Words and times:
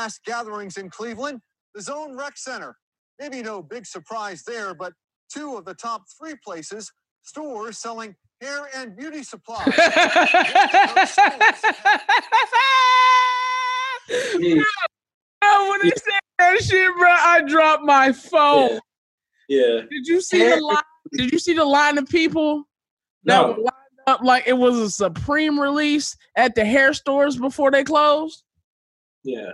mass 0.00 0.18
gatherings 0.24 0.78
in 0.78 0.88
Cleveland, 0.88 1.40
the 1.74 1.82
Zone 1.82 2.16
Rec 2.16 2.36
Center. 2.38 2.74
Maybe 3.18 3.42
no 3.42 3.62
big 3.62 3.84
surprise 3.84 4.42
there, 4.46 4.72
but 4.74 4.94
two 5.30 5.56
of 5.56 5.66
the 5.66 5.74
top 5.74 6.02
three 6.18 6.34
places, 6.42 6.90
stores 7.22 7.78
selling 7.78 8.14
hair 8.40 8.68
and 8.74 8.96
beauty 8.96 9.22
supplies. 9.22 9.66
Yeah. 14.40 14.62
Bro, 15.40 15.70
when 15.70 15.82
he 15.82 15.90
said 15.90 16.20
that 16.40 16.60
shit, 16.62 16.90
bro, 16.98 17.08
I 17.08 17.42
dropped 17.46 17.84
my 17.84 18.10
phone. 18.10 18.80
Yeah. 19.48 19.82
Did 19.88 20.06
you 20.06 20.20
see 20.20 20.48
the 20.48 20.56
line? 20.60 20.82
Did 21.12 21.30
you 21.30 21.38
see 21.38 21.52
the 21.54 21.64
line 21.64 21.96
of 21.96 22.08
people 22.08 22.64
that 23.24 23.40
No. 23.40 23.48
were 23.52 23.58
lined 23.58 24.00
up 24.08 24.20
like 24.24 24.48
it 24.48 24.54
was 24.54 24.78
a 24.78 24.90
Supreme 24.90 25.60
release 25.60 26.16
at 26.34 26.56
the 26.56 26.64
hair 26.64 26.92
stores 26.92 27.36
before 27.36 27.70
they 27.70 27.84
closed? 27.84 28.42
Yeah. 29.22 29.52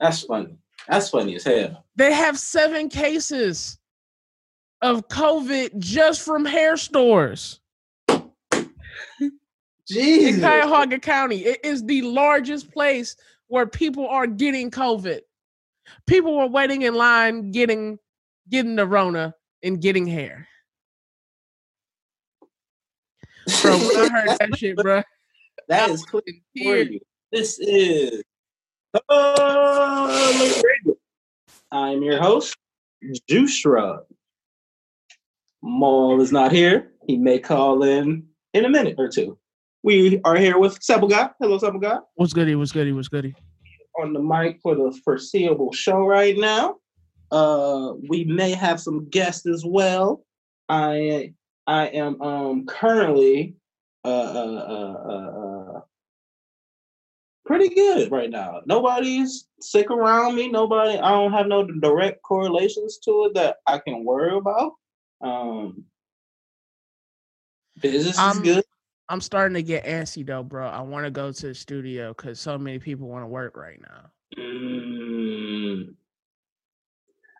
That's 0.00 0.22
funny. 0.22 0.56
That's 0.88 1.08
funny 1.08 1.36
as 1.36 1.44
hell. 1.44 1.84
They 1.96 2.12
have 2.12 2.38
seven 2.38 2.88
cases 2.88 3.78
of 4.82 5.08
COVID 5.08 5.78
just 5.78 6.22
from 6.22 6.44
hair 6.44 6.76
stores 6.76 7.60
Jesus. 9.88 10.34
in. 10.34 10.40
Cuyahoga 10.40 10.98
County. 10.98 11.38
It 11.44 11.64
is 11.64 11.84
the 11.84 12.02
largest 12.02 12.70
place 12.70 13.16
where 13.48 13.66
people 13.66 14.06
are 14.08 14.26
getting 14.26 14.70
COVID. 14.70 15.20
People 16.06 16.36
were 16.36 16.46
waiting 16.48 16.82
in 16.82 16.94
line 16.94 17.50
getting 17.50 17.98
getting 18.50 18.76
the 18.76 18.86
Rona 18.86 19.34
and 19.62 19.80
getting 19.80 20.06
hair. 20.06 20.46
Bro, 23.62 23.74
I 23.74 24.08
heard 24.12 24.36
that 24.38 24.56
shit, 24.56 24.76
bro. 24.76 25.02
that 25.68 25.90
is 25.90 26.04
clear 26.04 26.22
for 26.26 26.32
Here, 26.54 26.82
you. 26.82 27.00
This 27.32 27.58
is 27.58 28.22
Oh, 29.08 30.62
I'm 31.72 32.02
your 32.02 32.20
host, 32.20 32.56
Juice 33.28 33.56
Shrub. 33.56 34.00
Maul 35.62 36.20
is 36.20 36.30
not 36.30 36.52
here. 36.52 36.92
He 37.06 37.16
may 37.16 37.38
call 37.38 37.82
in 37.82 38.24
in 38.52 38.64
a 38.64 38.68
minute 38.68 38.94
or 38.98 39.08
two. 39.08 39.38
We 39.82 40.20
are 40.24 40.36
here 40.36 40.58
with 40.58 40.82
Supple 40.82 41.08
Guy. 41.08 41.30
Hello, 41.40 41.58
Supple 41.58 41.80
Guy. 41.80 41.98
what's 42.14 42.32
goody? 42.32 42.54
What's 42.54 42.72
goody? 42.72 42.92
What's 42.92 43.08
goody? 43.08 43.34
on 44.00 44.12
the 44.12 44.20
mic 44.20 44.60
for 44.60 44.74
the 44.74 44.98
foreseeable 45.04 45.72
show 45.72 46.04
right 46.04 46.36
now. 46.36 46.76
Uh, 47.30 47.92
we 48.08 48.24
may 48.24 48.50
have 48.50 48.80
some 48.80 49.08
guests 49.08 49.46
as 49.46 49.64
well. 49.64 50.24
I 50.68 51.32
I 51.66 51.86
am 51.88 52.20
um 52.22 52.66
currently 52.66 53.56
uh 54.04 54.08
uh 54.08 54.64
uh, 54.68 55.08
uh, 55.08 55.76
uh 55.76 55.80
pretty 57.44 57.74
good 57.74 58.10
right 58.10 58.30
now. 58.30 58.60
Nobody's 58.66 59.46
sick 59.60 59.90
around 59.90 60.34
me. 60.34 60.48
Nobody. 60.50 60.98
I 60.98 61.10
don't 61.10 61.32
have 61.32 61.46
no 61.46 61.64
direct 61.64 62.22
correlations 62.22 62.98
to 63.04 63.26
it 63.26 63.34
that 63.34 63.56
I 63.66 63.78
can 63.78 64.04
worry 64.04 64.36
about. 64.36 64.72
Um, 65.20 65.84
business 67.80 68.14
is 68.14 68.18
Um, 68.18 68.42
good. 68.42 68.64
I'm 69.08 69.20
starting 69.20 69.54
to 69.54 69.62
get 69.62 69.84
antsy 69.84 70.24
though, 70.26 70.42
bro. 70.42 70.66
I 70.66 70.80
want 70.80 71.04
to 71.04 71.10
go 71.10 71.30
to 71.30 71.46
the 71.48 71.54
studio 71.54 72.14
because 72.14 72.40
so 72.40 72.56
many 72.56 72.78
people 72.78 73.08
want 73.08 73.22
to 73.22 73.28
work 73.28 73.56
right 73.56 73.80
now. 73.80 74.10
Mm. 74.38 75.94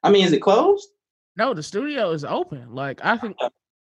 I 0.03 0.11
mean, 0.11 0.27
is 0.27 0.33
it 0.33 0.41
closed? 0.43 0.89
No, 1.37 1.55
the 1.55 1.63
studio 1.63 2.11
is 2.13 2.25
open. 2.25 2.75
Like 2.75 3.01
I 3.03 3.17
can. 3.17 3.35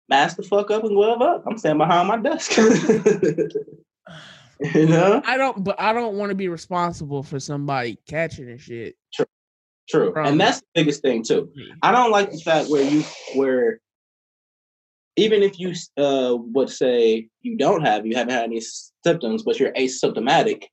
mask 0.07 0.37
the 0.37 0.43
fuck 0.43 0.71
up 0.71 0.83
and 0.83 0.95
glove 0.95 1.21
up. 1.21 1.43
I'm 1.45 1.57
standing 1.57 1.79
behind 1.79 2.07
my 2.07 2.17
desk. 2.17 2.53
you 4.73 4.87
know? 4.87 5.21
I 5.25 5.37
don't, 5.37 5.63
but 5.63 5.79
I 5.79 5.93
don't 5.93 6.15
want 6.15 6.29
to 6.29 6.35
be 6.35 6.47
responsible 6.47 7.23
for 7.23 7.39
somebody 7.39 7.97
catching 8.07 8.49
and 8.49 8.59
shit. 8.59 8.95
True. 9.87 10.11
From- 10.13 10.25
And 10.25 10.39
that's 10.41 10.59
the 10.59 10.65
biggest 10.75 11.01
thing 11.01 11.23
too. 11.23 11.51
I 11.83 11.91
don't 11.91 12.11
like 12.11 12.31
the 12.31 12.37
fact 12.39 12.69
where 12.69 12.83
you 12.83 13.03
where 13.35 13.79
even 15.15 15.43
if 15.43 15.59
you 15.59 15.73
uh 15.97 16.35
would 16.37 16.69
say 16.69 17.27
you 17.41 17.57
don't 17.57 17.85
have 17.85 18.05
you 18.05 18.15
haven't 18.15 18.33
had 18.33 18.45
any 18.45 18.61
symptoms, 19.03 19.43
but 19.43 19.59
you're 19.59 19.71
asymptomatic, 19.73 20.63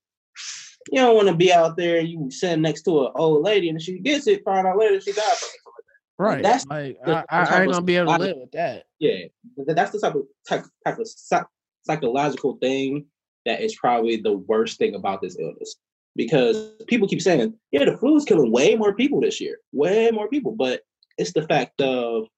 you 0.91 1.01
don't 1.01 1.15
want 1.15 1.29
to 1.29 1.35
be 1.35 1.53
out 1.53 1.77
there, 1.77 2.01
you 2.01 2.31
sitting 2.31 2.63
next 2.63 2.83
to 2.83 3.05
an 3.07 3.13
old 3.17 3.43
lady 3.45 3.69
and 3.69 3.81
she 3.83 3.99
gets 3.99 4.27
it, 4.27 4.43
find 4.45 4.67
out 4.67 4.79
later 4.79 5.01
she 5.01 5.13
died 5.13 5.25
from 5.37 5.49
it. 5.49 5.75
Right. 6.19 6.43
That's 6.43 6.67
like 6.67 6.99
the- 7.05 7.17
I, 7.17 7.25
I, 7.29 7.45
I 7.45 7.63
ain't 7.63 7.73
gonna 7.73 7.85
be 7.85 7.97
able 7.97 8.13
to 8.15 8.19
live 8.19 8.37
with 8.39 8.53
that. 8.53 8.85
Yeah, 8.99 9.27
that's 9.67 9.91
the 9.91 9.99
type 10.01 10.15
of 10.15 10.23
type, 10.49 10.65
type 10.87 10.99
of 10.99 11.07
psych- 11.09 11.47
psychological 11.87 12.57
thing 12.63 13.07
that 13.47 13.61
is 13.61 13.75
probably 13.77 14.17
the 14.17 14.33
worst 14.33 14.79
thing 14.79 14.95
about 14.95 15.21
this 15.21 15.39
illness 15.39 15.77
because 16.17 16.73
people 16.87 17.09
keep 17.09 17.23
saying, 17.23 17.55
"Yeah, 17.71 17.85
the 17.85 17.97
flu 17.97 18.17
is 18.17 18.25
killing 18.25 18.53
way 18.53 18.75
more 18.77 18.95
people 18.95 19.21
this 19.21 19.41
year, 19.41 19.59
way 19.73 20.11
more 20.11 20.29
people," 20.29 20.53
but 20.53 20.83
it's 21.19 21.33
the 21.33 21.47
fact 21.47 21.81
of 21.81 22.29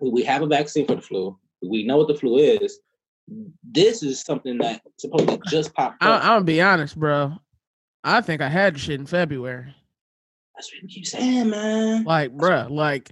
we 0.00 0.22
have 0.24 0.42
a 0.42 0.46
vaccine 0.46 0.86
for 0.86 0.94
the 0.94 1.02
flu. 1.02 1.38
We 1.62 1.84
know 1.84 1.98
what 1.98 2.08
the 2.08 2.14
flu 2.14 2.38
is. 2.38 2.78
This 3.64 4.02
is 4.02 4.20
something 4.20 4.58
that 4.58 4.82
supposedly 4.98 5.40
just 5.48 5.74
popped 5.74 6.02
up. 6.02 6.22
I'm 6.22 6.28
gonna 6.28 6.44
be 6.44 6.60
honest, 6.62 6.98
bro. 6.98 7.34
I 8.04 8.20
think 8.20 8.40
I 8.40 8.48
had 8.48 8.78
shit 8.78 9.00
in 9.00 9.06
February. 9.06 9.74
That's 10.54 10.72
what 10.72 10.82
you 10.82 10.88
keep 10.88 11.06
saying, 11.06 11.50
man. 11.50 12.04
Like, 12.04 12.32
bruh, 12.32 12.70
like 12.70 13.10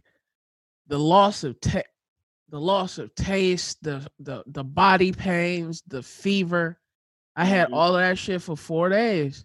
the 0.87 0.98
loss 0.98 1.43
of 1.43 1.60
ta- 1.60 1.82
the 2.48 2.60
loss 2.60 2.98
of 2.98 3.14
taste, 3.14 3.82
the 3.82 4.06
the 4.20 4.44
the 4.47 4.64
body 4.64 5.12
pains, 5.12 5.82
the 5.87 6.03
fever. 6.03 6.78
I 7.37 7.45
had 7.45 7.69
Mhm. 7.69 7.75
all 7.75 7.97
of 7.97 8.00
that 8.00 8.19
shit 8.19 8.43
for 8.43 8.56
four 8.56 8.89
days. 8.89 9.45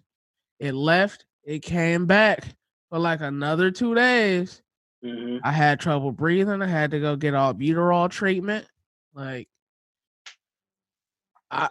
It 0.58 0.72
left. 0.74 1.24
It 1.44 1.60
came 1.60 2.06
back 2.06 2.44
for 2.88 2.98
like 2.98 3.20
another 3.20 3.70
two 3.70 3.94
days. 3.94 4.62
hmm 5.02 5.38
I 5.42 5.50
had 5.52 5.80
trouble 5.80 6.12
breathing. 6.12 6.60
I 6.62 6.66
had 6.66 6.90
to 6.90 7.00
go 7.00 7.16
get 7.16 7.32
albuterol 7.34 8.10
treatment. 8.10 8.66
Like, 9.14 9.48
Yeah, 11.50 11.68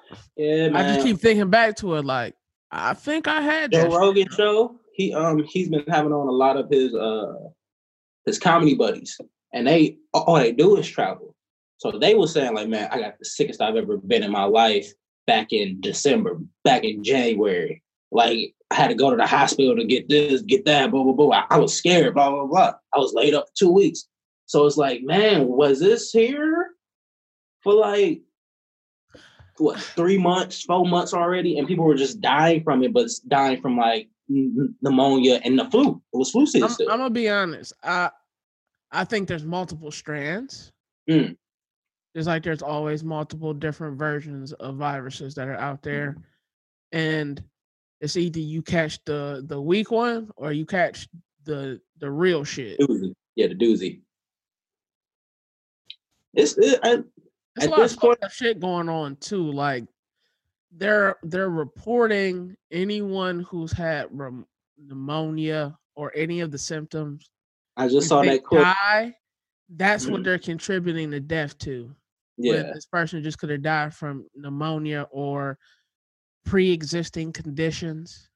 I 0.74 0.84
just 0.84 1.02
keep 1.06 1.20
thinking 1.20 1.50
back 1.50 1.76
to 1.78 1.96
it. 1.96 2.06
Like, 2.06 2.36
I 2.72 2.94
think 2.94 3.28
I 3.28 3.42
had 3.42 3.72
Joe 3.72 3.78
that. 3.84 3.92
shit. 3.92 4.00
Rogan 4.00 4.28
show. 4.32 4.80
He 4.94 5.14
um 5.14 5.44
he's 5.44 5.70
been 5.70 5.86
having 5.88 6.12
on 6.12 6.28
a 6.28 6.32
lot 6.32 6.58
of 6.58 6.70
his 6.70 6.94
uh 6.94 7.34
his 8.26 8.38
comedy 8.40 8.76
buddies, 8.76 9.18
and 9.54 9.66
they 9.68 9.98
all 10.14 10.36
they 10.36 10.52
do 10.52 10.76
is 10.78 10.88
travel. 10.88 11.36
So 11.78 11.92
they 11.98 12.16
were 12.16 12.28
saying 12.28 12.54
like, 12.56 12.68
man, 12.68 12.90
I 12.92 13.00
got 13.00 13.18
the 13.20 13.26
sickest 13.26 13.62
I've 13.62 13.78
ever 13.78 13.96
been 13.98 14.24
in 14.24 14.32
my 14.32 14.44
life 14.44 14.92
back 15.30 15.54
in 15.54 15.80
December, 15.80 16.40
back 16.64 16.84
in 16.84 17.04
January. 17.04 17.84
Like 18.12 18.56
I 18.72 18.76
had 18.76 18.88
to 18.88 18.96
go 18.96 19.12
to 19.12 19.16
the 19.16 19.28
hospital 19.28 19.76
to 19.76 19.86
get 19.86 20.10
this, 20.10 20.42
get 20.42 20.66
that, 20.66 20.90
blah 20.90 21.04
blah 21.04 21.14
blah. 21.14 21.46
I, 21.52 21.56
I 21.56 21.58
was 21.60 21.72
scared, 21.72 22.16
blah 22.16 22.32
blah 22.32 22.48
blah. 22.48 22.74
I 22.96 22.98
was 22.98 23.14
laid 23.14 23.36
up 23.36 23.46
for 23.46 23.54
two 23.56 23.72
weeks. 23.72 24.08
So 24.48 24.66
it's 24.66 24.78
like, 24.78 25.04
man, 25.04 25.46
was 25.46 25.80
this 25.80 26.10
here 26.10 26.72
for 27.62 27.76
like 27.76 28.22
what 29.60 29.80
three 29.80 30.18
months, 30.18 30.64
four 30.64 30.84
months 30.84 31.14
already, 31.14 31.60
and 31.60 31.68
people 31.68 31.86
were 31.86 31.94
just 31.94 32.22
dying 32.22 32.64
from 32.64 32.82
it, 32.82 32.92
but 32.92 33.08
dying 33.28 33.62
from 33.62 33.78
like 33.78 34.10
pneumonia 34.28 35.42
and 35.44 35.60
the 35.60 35.66
flu. 35.66 36.02
It 36.12 36.18
was 36.18 36.32
flu 36.32 36.48
season 36.48 36.88
I'm. 36.88 36.94
I'm 36.94 36.98
gonna 36.98 37.10
be 37.12 37.30
honest. 37.30 37.74
I 37.84 38.10
I 38.92 39.04
think 39.04 39.28
there's 39.28 39.46
multiple 39.46 39.92
strands. 39.92 40.72
Mm. 41.08 41.38
Just 42.16 42.28
like 42.28 42.44
there's 42.44 42.62
always 42.64 43.04
multiple 43.04 43.54
different 43.54 43.98
versions 43.98 44.52
of 44.54 44.76
viruses 44.76 45.36
that 45.36 45.48
are 45.48 45.58
out 45.58 45.84
there, 45.84 46.12
mm-hmm. 46.12 46.98
and 46.98 47.44
it's 48.02 48.18
either 48.18 48.40
you 48.40 48.62
catch 48.62 49.04
the 49.06 49.44
the 49.48 49.62
weak 49.62 49.92
one 49.92 50.30
or 50.36 50.52
you 50.52 50.66
catch 50.66 51.08
the 51.44 51.80
the 52.00 52.10
real 52.10 52.44
shit. 52.44 52.80
doozy. 52.80 53.14
Yeah, 53.36 53.48
the 53.48 53.56
doozy. 53.56 54.02
It's 56.34 56.58
it, 56.58 56.80
I, 56.84 56.94
At 56.94 57.68
a 57.68 57.70
lot 57.70 57.78
this 57.80 57.94
of 57.94 58.00
point- 58.00 58.20
shit 58.32 58.60
going 58.60 58.90
on 58.90 59.16
too. 59.18 59.52
Like 59.52 59.86
they're 60.76 61.18
they're 61.24 61.50
reporting 61.50 62.56
anyone 62.72 63.42
who's 63.42 63.72
had 63.72 64.08
rem- 64.12 64.46
pneumonia 64.78 65.78
or 65.96 66.12
any 66.16 66.40
of 66.42 66.52
the 66.52 66.58
symptoms. 66.58 67.30
I 67.78 67.88
just 67.88 68.08
saw 68.08 68.22
that 68.24 68.44
clip. 68.44 68.64
Die, 68.64 69.16
that's 69.76 70.08
what 70.08 70.22
Mhm. 70.22 70.24
they're 70.24 70.40
contributing 70.40 71.12
to 71.12 71.20
death 71.20 71.58
to. 71.60 71.96
when 72.38 72.56
Yeah, 72.66 72.74
this 72.74 72.86
person 72.86 73.22
just 73.22 73.38
could 73.38 73.50
have 73.50 73.62
died 73.62 73.94
from 73.94 74.26
pneumonia 74.34 75.08
or 75.12 75.60
pre-existing 76.46 77.34
conditions. 77.34 78.30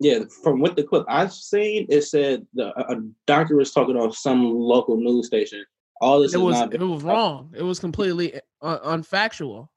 yeah. 0.00 0.24
From 0.42 0.58
what 0.60 0.74
the 0.74 0.82
clip 0.82 1.04
I've 1.08 1.32
seen, 1.32 1.86
it 1.88 2.02
said 2.02 2.46
the 2.54 2.76
a, 2.90 3.00
doctor 3.26 3.54
was 3.54 3.72
talking 3.72 3.96
on 3.96 4.10
some 4.12 4.52
local 4.52 4.96
news 4.96 5.28
station. 5.28 5.64
All 6.00 6.20
this 6.20 6.34
It 6.34 6.38
was 6.38 6.56
not 6.56 6.74
it 6.74 6.80
was 6.80 7.04
wrong. 7.04 7.54
It 7.56 7.62
was 7.62 7.78
completely 7.78 8.40
uh, 8.60 8.80
unfactual. 8.80 9.68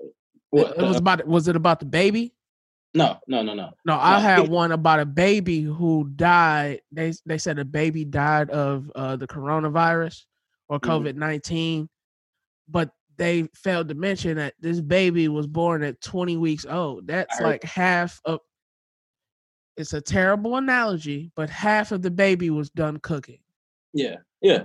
It, 0.00 0.12
what, 0.50 0.76
it 0.76 0.82
was 0.82 0.96
uh, 0.96 0.98
about 0.98 1.26
was 1.26 1.46
it 1.46 1.54
about 1.54 1.78
the 1.78 1.86
baby? 1.86 2.34
no, 2.94 3.18
no, 3.28 3.42
no, 3.42 3.54
no. 3.54 3.70
No, 3.84 3.96
I 3.96 4.18
had 4.18 4.48
one 4.48 4.72
about 4.72 4.98
a 5.00 5.06
baby 5.06 5.62
who 5.62 6.10
died. 6.16 6.80
They 6.90 7.12
they 7.26 7.38
said 7.38 7.60
a 7.60 7.64
baby 7.64 8.04
died 8.04 8.50
of 8.50 8.90
uh, 8.96 9.14
the 9.14 9.28
coronavirus 9.28 10.24
or 10.68 10.78
Mhm. 10.80 10.88
COVID 10.88 11.14
nineteen, 11.16 11.88
but 12.68 12.90
they 13.16 13.48
failed 13.54 13.88
to 13.88 13.94
mention 13.94 14.36
that 14.38 14.54
this 14.58 14.80
baby 14.80 15.28
was 15.28 15.46
born 15.46 15.82
at 15.82 16.00
twenty 16.00 16.36
weeks 16.36 16.66
old. 16.66 17.06
That's 17.06 17.40
like 17.40 17.62
half 17.62 18.20
of 18.24 18.40
it's 19.76 19.92
a 19.92 20.00
terrible 20.00 20.56
analogy, 20.56 21.32
but 21.34 21.50
half 21.50 21.90
of 21.92 22.00
the 22.02 22.10
baby 22.10 22.50
was 22.50 22.70
done 22.70 22.98
cooking. 22.98 23.40
Yeah, 23.92 24.16
yeah, 24.40 24.64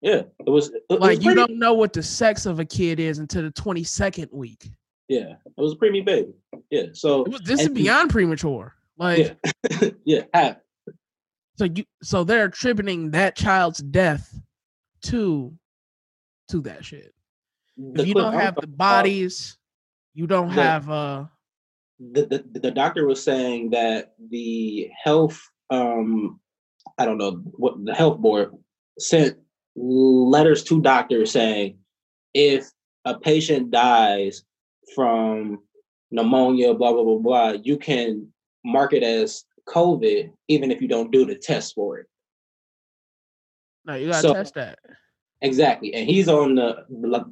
yeah. 0.00 0.22
It 0.44 0.50
was 0.50 0.70
it, 0.70 0.82
Like 1.00 1.18
was 1.18 1.24
you 1.24 1.34
don't 1.34 1.58
know 1.58 1.74
what 1.74 1.92
the 1.92 2.02
sex 2.02 2.46
of 2.46 2.58
a 2.60 2.64
kid 2.64 2.98
is 3.00 3.18
until 3.18 3.42
the 3.42 3.50
twenty 3.50 3.84
second 3.84 4.28
week. 4.32 4.70
Yeah, 5.08 5.34
it 5.44 5.52
was 5.60 5.72
a 5.74 5.76
preemie 5.76 6.04
baby. 6.04 6.32
Yeah, 6.70 6.86
so 6.92 7.24
It 7.24 7.28
was, 7.32 7.40
this 7.42 7.60
is 7.60 7.68
beyond 7.68 8.10
premature. 8.10 8.74
Like 8.96 9.36
Yeah, 9.80 9.90
yeah, 10.04 10.22
half. 10.32 10.56
so 11.58 11.64
you 11.64 11.84
so 12.02 12.24
they're 12.24 12.46
attributing 12.46 13.10
that 13.12 13.36
child's 13.36 13.78
death 13.80 14.40
to 15.04 15.52
to 16.48 16.60
that 16.62 16.84
shit. 16.84 17.12
The 17.76 18.02
If 18.02 18.08
you 18.08 18.14
don't 18.14 18.34
have 18.34 18.56
the 18.56 18.66
bodies, 18.66 19.58
you 20.14 20.26
don't 20.26 20.48
The- 20.48 20.62
have 20.62 20.90
uh 20.90 21.24
the, 22.00 22.26
the 22.26 22.60
the 22.60 22.70
doctor 22.70 23.06
was 23.06 23.22
saying 23.22 23.70
that 23.70 24.14
the 24.30 24.90
health 25.02 25.40
um 25.70 26.40
I 26.98 27.04
don't 27.04 27.18
know 27.18 27.42
what 27.56 27.84
the 27.84 27.94
health 27.94 28.18
board 28.18 28.52
sent 28.98 29.36
letters 29.76 30.62
to 30.64 30.80
doctors 30.82 31.30
saying 31.32 31.78
if 32.34 32.68
a 33.04 33.18
patient 33.18 33.70
dies 33.70 34.44
from 34.94 35.60
pneumonia, 36.10 36.74
blah 36.74 36.92
blah 36.92 37.04
blah 37.04 37.18
blah, 37.18 37.50
you 37.62 37.76
can 37.76 38.28
mark 38.64 38.92
it 38.92 39.02
as 39.02 39.44
COVID 39.68 40.30
even 40.48 40.70
if 40.70 40.80
you 40.82 40.88
don't 40.88 41.10
do 41.12 41.24
the 41.24 41.36
test 41.36 41.74
for 41.74 41.98
it. 41.98 42.06
No, 43.86 43.94
you 43.94 44.08
gotta 44.08 44.20
So- 44.28 44.34
test 44.34 44.54
that. 44.54 44.78
Exactly. 45.42 45.92
And 45.94 46.08
he's 46.08 46.28
on 46.28 46.54
the 46.54 46.86
like, 46.88 47.24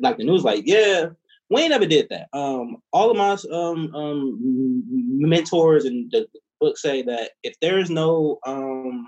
like 0.00 0.16
the 0.16 0.24
news, 0.24 0.44
like, 0.44 0.62
yeah, 0.66 1.10
we 1.50 1.60
ain't 1.62 1.70
never 1.70 1.84
did 1.84 2.08
that. 2.08 2.28
Um, 2.32 2.78
all 2.92 3.10
of 3.10 3.16
my 3.16 3.36
um 3.54 3.94
um 3.94 4.82
mentors 5.18 5.84
and 5.84 6.10
the 6.10 6.26
book 6.60 6.78
say 6.78 7.02
that 7.02 7.32
if 7.42 7.54
there's 7.60 7.90
no 7.90 8.38
um 8.46 9.06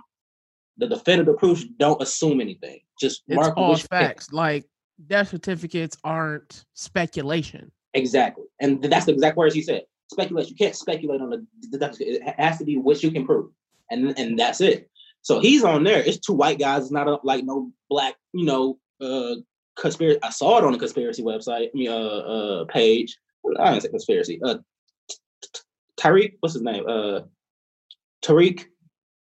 the 0.76 0.86
definitive 0.86 1.38
proof, 1.38 1.64
don't 1.78 2.02
assume 2.02 2.40
anything. 2.40 2.80
Just 3.00 3.22
It's 3.26 3.36
mark 3.36 3.56
all 3.56 3.76
facts. 3.76 4.32
Like 4.32 4.64
death 5.06 5.28
certificates 5.28 5.96
aren't 6.04 6.64
speculation. 6.74 7.70
Exactly. 7.94 8.44
And 8.60 8.82
that's 8.82 9.06
the 9.06 9.12
exact 9.12 9.36
words 9.36 9.54
he 9.54 9.62
said. 9.62 9.82
Speculation. 10.10 10.50
You 10.50 10.56
can't 10.56 10.76
speculate 10.76 11.20
on 11.20 11.30
the 11.30 11.78
death. 11.78 11.96
it 12.00 12.22
has 12.38 12.58
to 12.58 12.64
be 12.64 12.76
what 12.76 13.02
you 13.02 13.10
can 13.10 13.24
prove. 13.24 13.50
And 13.90 14.18
and 14.18 14.38
that's 14.38 14.60
it. 14.60 14.90
So 15.22 15.40
he's 15.40 15.64
on 15.64 15.84
there. 15.84 16.02
It's 16.02 16.19
two 16.19 16.32
white 16.32 16.58
guys. 16.58 16.82
It's 16.82 16.92
not 16.92 17.08
a, 17.08 17.19
like 17.22 17.44
no 17.44 17.72
black, 17.88 18.16
you 18.32 18.44
know, 18.44 18.78
uh 19.00 19.36
conspiracy. 19.76 20.19
I 20.22 20.30
saw 20.30 20.58
it 20.58 20.64
on 20.64 20.72
the 20.72 20.78
conspiracy 20.78 21.22
website, 21.22 21.69
I 21.69 21.70
mean, 21.74 21.90
uh, 21.90 21.94
uh, 21.94 22.64
page. 22.66 23.16
I 23.58 23.70
didn't 23.70 23.82
say 23.82 23.88
conspiracy. 23.88 24.40
Uh, 24.42 24.58
Tariq, 25.98 26.34
what's 26.40 26.54
his 26.54 26.62
name? 26.62 26.84
Uh, 26.86 27.20
Tariq, 28.22 28.64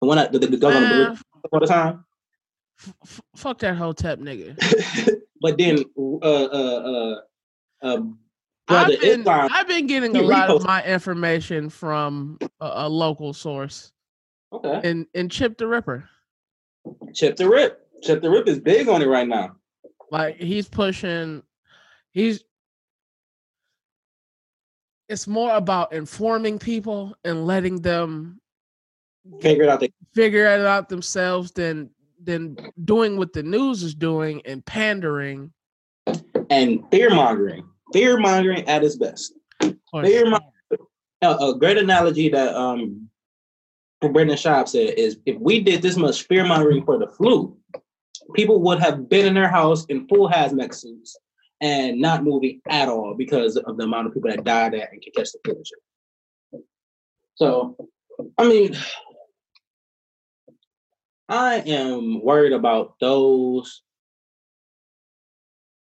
the 0.02 0.08
one 0.08 0.18
that 0.18 0.32
the, 0.32 0.40
the 0.40 0.58
goes 0.58 0.76
on 0.76 0.84
the 0.84 0.90
Man, 0.90 1.18
all 1.52 1.60
the 1.60 1.68
time. 1.68 2.06
f- 2.80 3.22
fuck 3.36 3.60
that 3.60 3.76
whole 3.76 3.94
tap 3.94 4.20
nigga. 4.20 4.56
but 5.42 5.58
then, 5.58 5.84
uh, 5.98 6.26
uh, 6.26 6.46
uh, 6.56 7.16
uh 7.82 7.98
brother 8.68 8.94
I've 8.94 9.02
been, 9.02 9.20
Islam. 9.22 9.50
I've 9.52 9.68
been 9.68 9.88
getting 9.88 10.16
a 10.16 10.22
lot 10.22 10.50
of 10.50 10.64
my 10.64 10.84
information 10.84 11.70
from 11.70 12.38
a, 12.60 12.72
a 12.74 12.90
local 12.90 13.34
source 13.34 13.92
Okay. 14.54 14.82
and 14.90 15.06
and 15.14 15.32
Chip 15.32 15.58
the 15.58 15.68
Ripper. 15.68 16.08
Chip 17.14 17.36
the 17.38 17.48
Rip. 17.50 17.88
Chip 18.04 18.22
the 18.22 18.30
Rip 18.30 18.48
is 18.48 18.60
big 18.60 18.88
on 18.88 19.02
it 19.02 19.08
right 19.08 19.28
now. 19.28 19.56
Like 20.12 20.36
he's 20.38 20.68
pushing, 20.68 21.42
he's. 22.12 22.44
It's 25.10 25.28
more 25.28 25.54
about 25.56 25.92
informing 25.94 26.58
people 26.58 27.16
and 27.26 27.46
letting 27.46 27.82
them 27.82 28.40
Figured 29.42 29.68
out 29.70 29.80
that 29.82 29.94
figure 30.16 30.46
it 30.46 30.66
out 30.66 30.90
themselves 30.90 31.52
than 31.52 31.90
than 32.24 32.58
doing 32.86 33.18
what 33.18 33.34
the 33.34 33.44
news 33.44 33.84
is 33.84 33.94
doing 33.94 34.42
and 34.46 34.66
pandering. 34.66 35.52
and 36.50 36.84
fear 36.90 37.10
mongering, 37.12 37.64
fear 37.94 38.18
mongering 38.18 38.68
at 38.68 38.84
its 38.84 38.96
best. 38.96 39.34
Fear 39.62 39.76
sure. 40.06 40.30
mon- 40.30 40.42
A, 41.22 41.30
a 41.30 41.58
great 41.60 41.78
analogy 41.78 42.30
that 42.30 42.56
um 42.56 43.10
Brendan 44.10 44.38
Schaub 44.38 44.68
said 44.68 44.96
is 44.98 45.18
if 45.26 45.38
we 45.40 45.62
did 45.62 45.82
this 45.82 45.96
much 45.96 46.24
fear 46.24 46.46
mongering 46.46 46.84
for 46.84 46.98
the 46.98 47.08
flu, 47.08 47.56
people 48.34 48.62
would 48.62 48.80
have 48.80 49.08
been 49.08 49.28
in 49.28 49.34
their 49.34 49.50
house 49.50 49.86
in 49.86 50.08
full 50.08 50.30
hazmat 50.30 50.74
suits 50.74 51.18
and 51.62 52.02
not 52.02 52.24
moving 52.24 52.60
at 52.68 52.90
all 52.90 53.14
because 53.16 53.58
of 53.58 53.78
the 53.78 53.84
amount 53.84 54.08
of 54.08 54.14
people 54.14 54.30
that 54.32 54.44
died 54.44 54.74
at 54.74 54.92
and 54.92 55.04
could 55.04 55.14
catch 55.16 55.32
the 55.32 55.40
flu. 55.46 56.64
So, 57.36 57.76
I 58.38 58.48
mean, 58.48 58.76
I 61.30 61.58
am 61.60 62.24
worried 62.24 62.54
about 62.54 62.96
those 63.00 63.84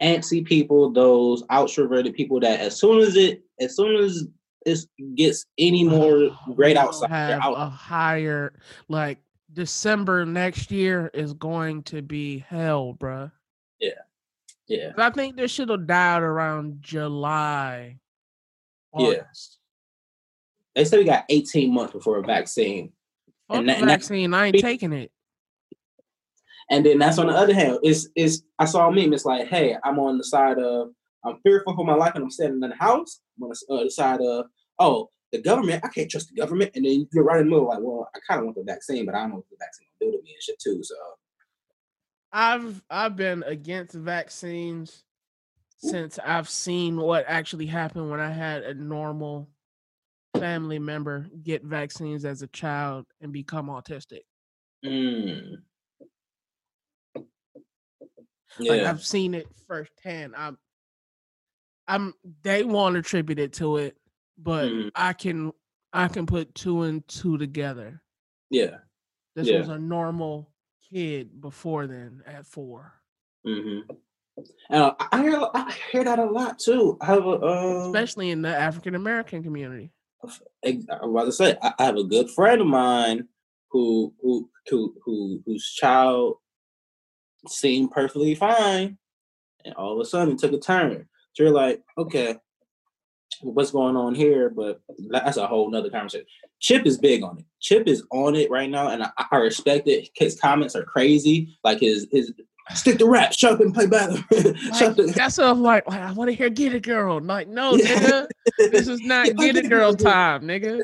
antsy 0.02 0.44
people, 0.44 0.92
those 0.92 1.44
extroverted 1.44 2.16
people 2.16 2.40
that 2.40 2.60
as 2.60 2.80
soon 2.80 3.00
as 3.00 3.16
it, 3.16 3.44
as 3.60 3.76
soon 3.76 3.96
as 3.96 4.28
it 4.66 4.80
gets 5.16 5.46
any 5.58 5.84
more 5.84 6.14
oh, 6.14 6.54
great 6.54 6.78
outside, 6.78 7.10
have 7.10 7.42
out. 7.42 7.54
a 7.54 7.66
higher 7.66 8.54
like 8.88 9.20
December 9.54 10.26
next 10.26 10.72
year 10.72 11.10
is 11.14 11.34
going 11.34 11.84
to 11.84 12.02
be 12.02 12.40
hell, 12.40 12.96
bruh. 13.00 13.32
Yeah, 13.80 13.92
yeah. 14.68 14.92
I 14.98 15.10
think 15.10 15.36
this 15.36 15.52
should 15.52 15.70
have 15.70 15.88
died 15.88 16.22
around 16.22 16.78
July. 16.82 17.98
Yeah. 18.98 19.24
They 20.76 20.86
said 20.86 21.00
we 21.00 21.06
got 21.06 21.26
18 21.30 21.74
months 21.74 21.94
before 21.94 22.18
a 22.18 22.24
vaccine, 22.24 22.94
Fuck 23.48 23.58
And 23.58 23.70
that- 23.70 23.78
and 23.80 23.88
vaccine. 23.88 24.34
I 24.34 24.48
ain't 24.48 24.60
taking 24.60 24.94
it. 24.94 25.12
and 26.70 26.86
then 26.86 27.00
that's 27.00 27.18
on 27.18 27.28
the 27.28 27.34
other 27.34 27.54
hand. 27.54 27.80
It's 27.84 28.08
it's 28.16 28.44
I 28.60 28.66
saw 28.66 28.88
a 28.88 28.92
meme. 28.92 29.14
It's 29.14 29.26
like, 29.26 29.48
hey, 29.48 29.76
I'm 29.84 30.00
on 30.00 30.18
the 30.18 30.24
side 30.24 30.60
of 30.60 30.92
I'm 31.26 31.38
fearful 31.44 31.76
for 31.76 31.86
my 31.86 31.94
life 31.94 32.16
and 32.16 32.24
I'm 32.24 32.32
standing 32.32 32.64
in 32.64 32.70
the 32.70 32.76
house. 32.76 33.20
On 33.42 33.50
the, 33.50 33.54
s- 33.54 33.66
uh, 33.70 33.84
the 33.84 33.92
side 33.92 34.22
of 34.22 34.46
oh, 34.80 35.10
the 35.32 35.42
government. 35.42 35.84
I 35.84 35.88
can't 35.88 36.10
trust 36.10 36.30
the 36.30 36.36
government. 36.42 36.72
And 36.76 36.86
then 36.86 37.08
you're 37.14 37.24
right 37.24 37.40
in 37.40 37.48
the 37.48 37.52
middle, 37.52 37.68
like, 37.68 37.80
well, 37.82 38.10
I 38.16 38.20
kind 38.28 38.40
of 38.40 38.46
want 38.46 38.58
the 38.58 38.64
vaccine, 38.64 39.06
but 39.06 39.16
I 39.16 39.22
don't 39.22 39.30
know 39.30 39.36
what 39.38 39.50
the 39.50 39.58
vaccine 39.60 39.88
will 40.00 40.12
do 40.12 40.18
to 40.18 40.24
me 40.24 40.34
and 40.34 40.44
shit 40.44 40.60
too. 40.60 40.84
So 40.84 40.96
I've 42.32 42.82
I've 42.90 43.16
been 43.16 43.44
against 43.44 43.94
vaccines 43.94 45.04
since 45.78 46.20
I've 46.24 46.50
seen 46.50 46.98
what 46.98 47.26
actually 47.28 47.66
happened 47.66 48.10
when 48.10 48.20
I 48.20 48.30
had 48.30 48.64
a 48.64 48.74
normal 48.74 49.50
family 50.38 50.80
member 50.80 51.28
get 51.44 51.64
vaccines 51.64 52.24
as 52.24 52.42
a 52.42 52.48
child 52.48 53.06
and 53.20 53.34
become 53.34 53.68
autistic. 53.68 54.22
mm. 54.86 55.58
Like 58.60 58.82
yeah, 58.82 58.90
I've 58.90 59.04
seen 59.04 59.34
it 59.34 59.48
firsthand. 59.68 60.36
I'm 60.38 60.58
I'm 61.92 62.14
they 62.44 62.64
won't 62.64 62.96
attribute 62.96 63.38
it 63.38 63.52
to 63.54 63.76
it, 63.78 63.98
but 64.38 64.70
Mhm. 64.70 64.92
I 64.96 65.12
can 65.12 65.52
I 65.92 66.08
can 66.08 66.26
put 66.26 66.56
two 66.56 66.84
and 66.84 67.06
two 67.08 67.38
together. 67.38 68.02
yeah. 68.50 68.80
This 69.36 69.48
Yeah. 69.48 69.60
was 69.60 69.70
a 69.70 69.78
normal 69.78 70.54
kid 70.90 71.40
before 71.42 71.88
then 71.88 72.24
at 72.26 72.46
four. 72.46 72.94
hmm 73.44 73.80
Uh, 74.70 74.94
I 75.00 75.08
I 75.12 75.22
hear 75.22 75.42
I 75.54 75.72
hear 75.92 76.04
that 76.06 76.20
a 76.20 76.26
lot 76.26 76.60
too. 76.60 76.98
I 77.02 77.06
have 77.08 77.26
a 77.26 77.42
um, 77.42 77.94
Especially 77.94 78.30
in 78.30 78.42
the 78.42 78.56
African 78.56 78.96
American 78.96 79.44
community. 79.44 79.92
I 80.24 80.80
was 81.02 81.10
about 81.10 81.26
to 81.26 81.32
say 81.34 81.58
I, 81.62 81.74
have 81.84 81.98
a 81.98 82.06
good 82.06 82.30
friend 82.32 82.62
of 82.62 82.68
mine 82.68 83.28
who 83.70 84.14
who 84.22 84.50
who 84.70 84.96
who 85.04 85.44
whose 85.46 85.66
child 85.74 86.38
seemed 87.48 87.92
perfectly 87.92 88.34
fine, 88.36 88.98
and 89.66 89.76
all 89.76 89.94
of 89.94 90.00
a 90.00 90.06
sudden 90.06 90.36
it 90.36 90.40
took 90.40 90.54
a 90.54 90.60
turn. 90.60 91.10
So 91.34 91.44
you're 91.44 91.52
like, 91.52 91.82
okay, 91.98 92.36
what's 93.42 93.72
going 93.72 93.96
on 93.96 94.16
here? 94.16 94.50
But 94.50 94.82
that's 95.10 95.38
a 95.38 95.48
whole 95.48 95.70
nother 95.70 95.90
conversation. 95.90 96.28
Chip 96.60 96.86
is 96.86 96.98
big 96.98 97.24
on 97.24 97.40
it. 97.40 97.46
Chip 97.60 97.88
is 97.88 98.04
on 98.12 98.36
it 98.36 98.52
right 98.52 98.70
now, 98.70 98.90
and 98.90 99.04
I, 99.04 99.12
I 99.32 99.38
respect 99.38 99.88
it. 99.88 100.10
His 100.16 100.40
comments 100.40 100.76
are 100.76 100.84
crazy. 100.84 101.58
Like 101.64 101.80
his 101.80 102.08
his 102.12 102.34
stick 102.74 103.00
to 103.00 103.06
rap, 103.10 103.34
shut 103.34 103.54
up 103.54 103.60
and 103.60 103.74
play 103.74 103.88
battle. 103.88 104.18
Like, 104.72 104.96
the 104.96 105.14
that's 105.16 105.38
what 105.38 105.48
I'm 105.48 105.62
like, 105.62 105.88
I 105.90 106.12
want 106.12 106.30
to 106.30 106.36
hear 106.36 106.50
Get 106.50 106.74
It 106.74 106.84
Girl. 106.84 107.20
Like, 107.20 107.48
no, 107.48 107.74
nigga, 107.78 108.28
this 108.58 108.88
is 108.88 109.02
not 109.06 109.28
Yeah, 109.28 109.34
Get 109.34 109.58
It 109.58 109.70
Girl 109.70 109.94
time, 109.94 110.44
nigga. 110.44 110.82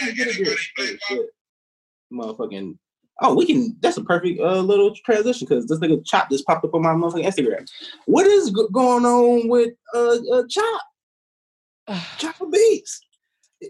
Get 0.14 0.28
it 0.28 0.44
good. 0.44 0.58
Shit. 0.58 1.26
Motherfucking. 2.12 2.76
Oh, 3.22 3.34
we 3.34 3.46
can. 3.46 3.76
That's 3.80 3.98
a 3.98 4.04
perfect 4.04 4.40
uh, 4.40 4.60
little 4.60 4.94
transition 4.94 5.46
because 5.46 5.66
this 5.66 5.78
nigga 5.78 6.04
Chop 6.06 6.30
just 6.30 6.46
popped 6.46 6.64
up 6.64 6.74
on 6.74 6.82
my 6.82 6.90
motherfucking 6.90 7.26
Instagram. 7.26 7.68
What 8.06 8.26
is 8.26 8.50
go- 8.50 8.68
going 8.68 9.04
on 9.04 9.48
with 9.48 9.74
uh, 9.94 10.16
uh 10.32 10.42
Chop? 10.48 10.82
Chop 12.18 12.36
Beats. 12.50 13.00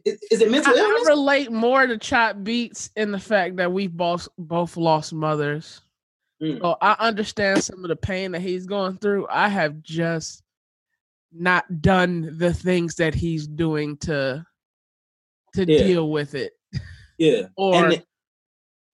Is, 0.05 0.21
is 0.31 0.41
it 0.41 0.53
mental 0.53 0.73
I, 0.73 0.81
I 0.81 1.05
relate 1.09 1.51
more 1.51 1.85
to 1.87 1.99
Chop 1.99 2.45
Beats 2.45 2.91
in 2.95 3.11
the 3.11 3.19
fact 3.19 3.57
that 3.57 3.73
we've 3.73 3.93
both 3.93 4.29
both 4.39 4.77
lost 4.77 5.13
mothers. 5.13 5.81
Mm. 6.41 6.61
So 6.61 6.77
I 6.81 6.95
understand 7.01 7.65
some 7.65 7.85
of 7.85 7.89
the 7.89 7.97
pain 7.97 8.33
that 8.33 8.41
he's 8.41 8.67
going 8.67 8.99
through. 8.99 9.27
I 9.29 9.49
have 9.49 9.83
just 9.83 10.43
not 11.33 11.83
done 11.83 12.37
the 12.39 12.55
things 12.55 12.95
that 12.97 13.15
he's 13.15 13.47
doing 13.49 13.97
to 13.99 14.45
to 15.55 15.65
Yeah. 15.65 15.79
deal 15.85 16.11
with 16.11 16.35
it. 16.35 16.53
Yeah. 17.19 17.49
Or 17.57 17.75
And 17.75 18.03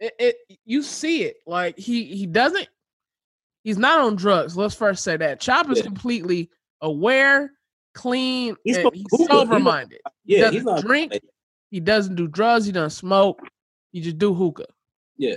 it- 0.01 0.15
it, 0.19 0.37
you 0.65 0.83
see 0.83 1.23
it 1.25 1.37
like 1.47 1.79
he 1.79 2.05
he 2.05 2.27
doesn't 2.27 2.69
he's 3.65 3.79
not 3.79 4.01
on 4.01 4.17
drugs 4.17 4.57
let's 4.57 4.75
first 4.75 5.03
say 5.03 5.17
that 5.17 5.41
chop 5.41 5.71
is 5.71 5.79
Yeah. 5.79 5.85
completely 5.85 6.51
aware 6.83 7.53
clean 7.95 8.57
He's 8.65 8.77
and 8.77 8.91
he's 8.95 9.05
to 9.05 9.17
hookah. 9.17 9.33
He 9.33 9.41
sober 9.41 9.59
minded 9.59 10.01
yeah, 10.25 10.37
he 10.37 10.41
doesn't 10.41 10.55
he's 10.55 10.65
not 10.65 10.81
drink. 10.83 11.21
he 11.71 11.81
doesn't 11.81 12.15
do 12.15 12.29
drugs 12.29 12.67
he 12.67 12.73
doesn't 12.73 12.91
smoke 12.91 13.41
he 13.93 14.01
just 14.01 14.19
do 14.19 14.35
hookah 14.35 14.67
Yeah, 15.17 15.37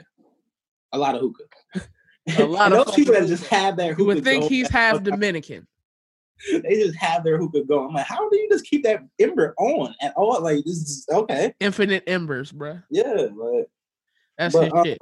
a 0.91 0.97
lot 0.97 1.15
of 1.15 1.21
hookah. 1.21 1.43
A 2.37 2.43
lot 2.45 2.73
of 2.73 2.85
those 2.85 2.95
people 2.95 3.13
that 3.13 3.27
just 3.27 3.45
have 3.47 3.77
their 3.77 3.89
you 3.91 3.95
hookah 3.95 4.05
would 4.15 4.23
think 4.23 4.41
going, 4.43 4.49
he's 4.49 4.69
half 4.69 5.01
dominican 5.03 5.65
they 6.51 6.75
just 6.75 6.95
have 6.95 7.23
their 7.25 7.37
hookah 7.37 7.65
going. 7.65 7.89
I'm 7.89 7.93
like, 7.93 8.05
how 8.05 8.29
do 8.29 8.37
you 8.37 8.47
just 8.49 8.65
keep 8.65 8.83
that 8.83 9.01
ember 9.19 9.53
on 9.57 9.93
at 10.01 10.13
all? 10.15 10.41
Like 10.41 10.63
this 10.63 10.77
is 10.77 11.05
okay. 11.11 11.53
infinite 11.59 12.03
embers 12.07 12.51
bruh. 12.53 12.81
Yeah, 12.89 13.27
but 13.37 13.69
that's 14.39 14.55
But, 14.55 14.63
his 14.63 14.73
um, 14.73 14.83
shit 14.85 14.97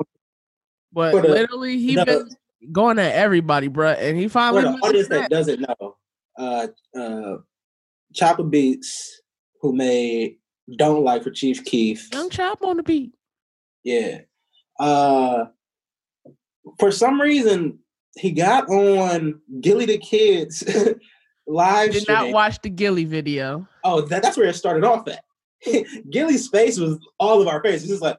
but 0.92 1.12
the- 1.22 1.28
literally 1.30 1.78
he 1.78 1.96
the- 1.96 2.06
been 2.06 2.30
going 2.74 2.98
at 3.00 3.14
everybody 3.14 3.68
bro. 3.70 3.92
and 3.92 4.18
he 4.18 4.28
finally 4.28 4.64
for 4.64 4.72
the 4.72 4.78
audience 4.88 5.08
that. 5.10 5.30
doesn't 5.30 5.62
know, 5.62 5.96
uh 6.38 6.68
uh 7.00 7.38
Chopper 8.14 8.44
Beats, 8.44 9.22
who 9.62 9.74
made 9.74 10.38
Don't 10.78 11.04
Like 11.04 11.24
for 11.24 11.32
Chief 11.32 11.64
Keef. 11.64 12.10
young 12.12 12.30
chop 12.30 12.64
on 12.64 12.78
the 12.78 12.84
beat 12.84 13.12
Yeah. 13.84 14.20
Uh 14.80 15.46
for 16.80 16.92
some 16.92 17.22
reason 17.22 17.80
he 18.18 18.32
got 18.32 18.68
on 18.70 19.40
Gillie 19.62 19.86
Da 19.86 19.98
Kids 20.00 20.64
live 21.48 21.92
did 21.94 22.08
not 22.08 22.32
watch 22.32 22.60
the 22.62 22.70
Gillie 22.70 23.06
video 23.06 23.68
Oh, 23.84 24.02
that, 24.02 24.22
that's 24.24 24.36
where 24.36 24.48
it 24.48 24.56
started 24.56 24.84
off 24.84 25.08
at. 25.08 25.24
Gillie's 26.10 26.48
face 26.50 26.78
was 26.80 26.98
all 27.20 27.42
of 27.42 27.48
our 27.48 27.62
faces. 27.64 27.84
It's 27.84 27.92
just 27.92 28.02
like, 28.02 28.18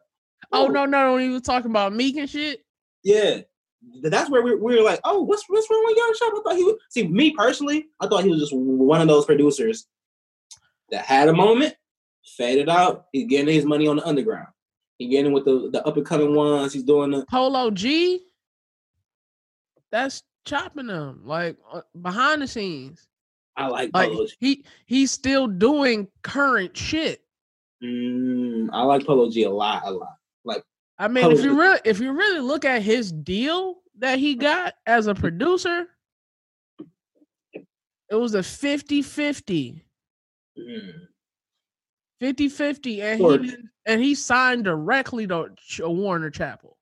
oh 0.53 0.67
no 0.67 0.87
no 0.87 1.13
no 1.13 1.17
he 1.17 1.29
was 1.29 1.43
talking 1.43 1.71
about 1.71 1.93
meek 1.93 2.17
and 2.17 2.31
shit 2.31 2.61
yeah. 3.05 3.41
That's 4.03 4.29
where 4.29 4.43
we, 4.43 4.55
we 4.57 4.77
were 4.77 4.83
like, 4.83 5.01
oh, 5.05 5.23
what's 5.23 5.45
what's 5.49 5.71
wrong 5.71 5.83
with 5.87 5.97
Young 5.97 6.15
Chop? 6.19 6.33
I 6.35 6.43
thought 6.43 6.57
he 6.57 6.65
would 6.65 6.77
see 6.91 7.07
me 7.07 7.31
personally. 7.31 7.87
I 8.01 8.09
thought 8.09 8.25
he 8.25 8.31
was 8.31 8.41
just 8.41 8.53
one 8.53 9.01
of 9.01 9.09
those 9.09 9.25
producers 9.25 9.87
that 10.91 11.05
had 11.05 11.29
a 11.29 11.33
moment, 11.33 11.75
faded 12.37 12.69
out. 12.69 13.07
He's 13.13 13.29
getting 13.29 13.55
his 13.55 13.65
money 13.65 13.87
on 13.87 13.97
the 13.97 14.07
underground. 14.07 14.49
He's 14.99 15.11
getting 15.11 15.33
with 15.33 15.45
the 15.45 15.71
the 15.73 15.87
up 15.87 15.97
and 15.97 16.05
coming 16.05 16.35
ones. 16.35 16.73
He's 16.73 16.83
doing 16.83 17.13
the 17.13 17.25
Polo 17.31 17.71
G, 17.71 18.21
that's 19.93 20.23
chopping 20.45 20.89
them 20.89 21.23
like 21.25 21.57
uh, 21.73 21.83
behind 22.03 22.43
the 22.43 22.49
scenes. 22.49 23.07
I 23.57 23.69
like 23.69 23.91
Like 23.95 24.11
Polo 24.11 24.27
G. 24.27 24.35
he 24.41 24.65
he's 24.87 25.13
still 25.13 25.47
doing 25.47 26.09
current 26.23 26.77
shit. 26.77 27.23
Mm, 27.83 28.71
I 28.73 28.83
like 28.83 29.07
Polo 29.07 29.31
G 29.31 29.45
a 29.45 29.51
lot, 29.51 29.83
a 29.85 29.91
lot. 29.93 30.18
I 30.99 31.09
mean, 31.09 31.31
if 31.31 31.43
you 31.45 31.59
really 31.59 31.81
if 31.85 32.01
you 32.01 32.13
really 32.13 32.41
look 32.41 32.65
at 32.65 32.83
his 32.83 33.13
deal 33.13 33.77
that 33.99 34.19
he 34.19 34.35
got 34.35 34.75
as 34.87 35.07
a 35.07 35.15
producer, 35.15 35.87
it 38.11 38.15
was 38.15 38.35
a 38.35 38.39
50-50. 38.41 39.83
mm, 40.59 40.93
50-50 42.21 43.01
and 43.03 43.21
Sure. 43.21 43.43
he 43.43 43.55
and 43.87 44.03
he 44.03 44.15
signed 44.15 44.65
directly 44.65 45.27
to 45.29 45.51
Ch- 45.57 45.81
Warner 45.85 46.31
Chappell, 46.31 46.77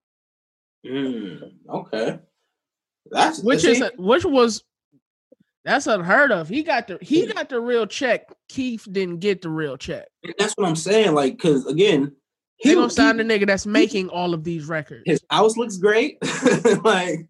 mm, 0.85 1.53
okay. 1.69 2.19
That's 3.11 3.41
which 3.43 3.65
is 3.65 3.81
a, 3.83 3.93
which 3.99 4.25
was 4.25 4.65
that's 5.65 5.87
unheard 5.87 6.33
of. 6.33 6.49
He 6.49 6.63
got 6.63 6.87
the 6.89 6.99
he 7.03 7.27
got 7.27 7.49
the 7.49 7.61
real 7.61 7.87
check. 7.87 8.29
Keef 8.49 8.85
didn't 8.91 9.19
get 9.19 9.43
the 9.43 9.51
real 9.51 9.77
check. 9.77 10.07
that's 10.39 10.55
what 10.55 10.67
I'm 10.69 10.75
saying. 10.77 11.15
Like, 11.15 11.39
cause 11.39 11.67
again, 11.67 12.13
He 12.59 12.75
gonna 12.75 12.89
sign 12.91 13.19
the 13.19 13.23
nigga 13.25 13.47
that's 13.47 13.67
making 13.67 14.09
all 14.09 14.33
of 14.33 14.43
these 14.45 14.65
records. 14.67 15.03
his 15.07 15.21
house 15.31 15.57
looks 15.57 15.77
great. 15.77 16.17
like 16.85 17.21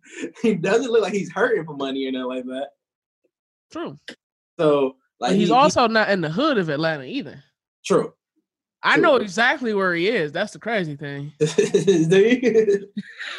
he 0.42 0.54
doesn't 0.54 0.90
look 0.90 1.02
like 1.02 1.12
he's 1.12 1.32
hurting 1.32 1.64
for 1.64 1.74
money 1.76 2.06
or 2.06 2.12
nothing 2.12 2.28
like 2.28 2.44
that. 2.44 2.68
True. 3.72 3.96
So 4.58 4.96
like 5.18 5.32
he's 5.32 5.40
he- 5.40 5.46
he- 5.46 5.52
also 5.52 5.88
not 5.88 6.10
in 6.10 6.20
the 6.20 6.30
hood 6.30 6.58
of 6.58 6.68
Atlanta 6.68 7.04
either. 7.04 7.42
true. 7.84 8.12
I 8.82 8.94
True. 8.94 9.02
know 9.02 9.16
exactly 9.16 9.74
where 9.74 9.94
he 9.94 10.06
is. 10.08 10.30
That's 10.30 10.52
the 10.52 10.60
crazy 10.60 10.94
thing. 10.94 11.32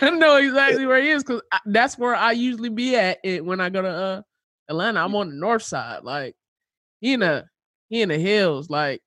I 0.02 0.10
know 0.10 0.36
exactly 0.38 0.86
where 0.86 1.02
he 1.02 1.10
is 1.10 1.24
because 1.24 1.42
that's 1.66 1.98
where 1.98 2.16
I 2.16 2.34
usually 2.34 2.68
be 2.70 2.98
at 2.98 3.20
it 3.24 3.46
when 3.46 3.62
I 3.62 3.70
go 3.70 3.82
to 3.82 3.88
uh 3.88 4.22
Atlanta. 4.68 5.00
I'm 5.00 5.16
on 5.16 5.30
the 5.30 5.36
north 5.36 5.64
side. 5.64 6.04
Like 6.04 6.36
he 7.00 7.14
in 7.14 7.22
the 7.22 7.46
he 7.88 8.02
in 8.02 8.10
the 8.10 8.18
hills. 8.18 8.70
Like 8.70 9.02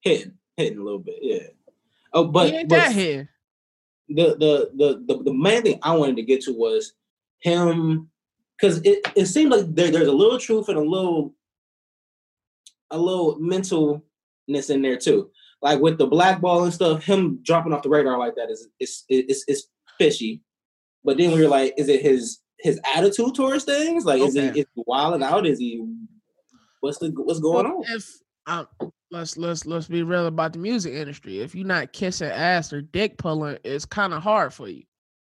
hitting, 0.00 0.38
hitting 0.56 0.78
a 0.78 0.82
little 0.82 1.00
bit, 1.00 1.16
yeah. 1.20 1.48
Oh, 2.12 2.24
but, 2.24 2.32
but 2.32 2.50
he 2.50 2.56
ain't 2.56 2.68
but 2.68 2.76
that 2.76 2.92
here. 2.92 3.28
the, 4.08 4.36
the 4.38 4.70
the 4.76 5.04
the 5.06 5.22
the 5.24 5.34
main 5.34 5.62
thing 5.62 5.78
I 5.82 5.94
wanted 5.96 6.16
to 6.16 6.22
get 6.22 6.42
to 6.44 6.52
was 6.52 6.94
him 7.40 8.10
because 8.56 8.78
it, 8.78 9.06
it 9.14 9.26
seemed 9.26 9.50
like 9.52 9.66
there, 9.74 9.90
there's 9.90 10.08
a 10.08 10.12
little 10.12 10.38
truth 10.38 10.68
and 10.68 10.78
a 10.78 10.82
little 10.82 11.34
a 12.90 12.98
little 12.98 13.38
mentalness 13.38 14.70
in 14.70 14.82
there 14.82 14.96
too. 14.96 15.30
Like 15.60 15.80
with 15.80 15.98
the 15.98 16.06
black 16.06 16.40
ball 16.40 16.64
and 16.64 16.72
stuff, 16.72 17.04
him 17.04 17.40
dropping 17.42 17.72
off 17.72 17.82
the 17.82 17.88
radar 17.88 18.18
like 18.18 18.36
that 18.36 18.50
is 18.50 18.68
is 18.80 19.04
is 19.08 19.44
is 19.48 19.66
fishy. 19.98 20.42
But 21.04 21.18
then 21.18 21.32
we 21.32 21.42
were 21.42 21.48
like, 21.48 21.74
is 21.76 21.88
it 21.88 22.02
his 22.02 22.40
his 22.60 22.80
attitude 22.96 23.34
towards 23.34 23.64
things? 23.64 24.04
Like, 24.04 24.20
is 24.20 24.36
Okay. 24.36 24.52
he 24.52 24.60
is 24.60 24.66
he 24.74 24.82
wilding 24.86 25.22
out? 25.22 25.46
Is 25.46 25.58
he 25.58 25.84
what's 26.80 26.98
the 26.98 27.10
what's 27.10 27.40
going 27.40 27.66
Well, 27.66 27.84
on? 27.88 27.96
If 27.96 28.08
um, 28.48 28.66
let's 29.10 29.36
let's 29.36 29.66
let's 29.66 29.86
be 29.86 30.02
real 30.02 30.26
about 30.26 30.52
the 30.52 30.58
music 30.58 30.94
industry. 30.94 31.40
If 31.40 31.54
you're 31.54 31.66
not 31.66 31.92
kissing 31.92 32.28
ass 32.30 32.72
or 32.72 32.80
dick 32.82 33.18
pulling, 33.18 33.58
it's 33.64 33.84
kind 33.84 34.12
of 34.12 34.22
hard 34.22 34.52
for 34.52 34.68
you. 34.68 34.82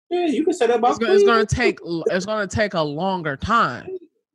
Yeah, 0.10 0.28
you 0.28 0.44
can 0.44 0.54
say 0.54 0.68
that 0.68 0.78
about 0.78 1.02
It's, 1.02 1.10
it's 1.10 1.24
gonna 1.24 1.46
take 1.46 1.80
it's 2.08 2.26
gonna 2.26 2.48
take 2.48 2.74
a 2.76 2.82
longer 2.82 3.36
time. 3.36 3.88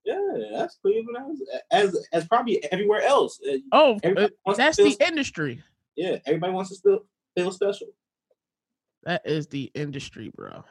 Yeah, 0.04 0.16
that's 0.52 0.76
Cleveland 0.82 1.38
as 1.70 1.92
as, 1.94 2.06
as 2.12 2.26
probably 2.26 2.62
everywhere 2.72 3.02
else. 3.02 3.38
Uh, 3.48 3.58
Oh, 3.72 4.00
uh, 4.04 4.28
that's 4.56 4.76
feel- 4.78 4.86
the 4.90 5.06
industry. 5.06 5.62
Yeah, 5.96 6.16
everybody 6.26 6.52
wants 6.52 6.70
to 6.70 6.76
still 6.76 7.00
feel 7.36 7.52
special. 7.52 7.88
That 9.04 9.22
is 9.24 9.46
the 9.46 9.70
industry, 9.74 10.30
bro. 10.34 10.64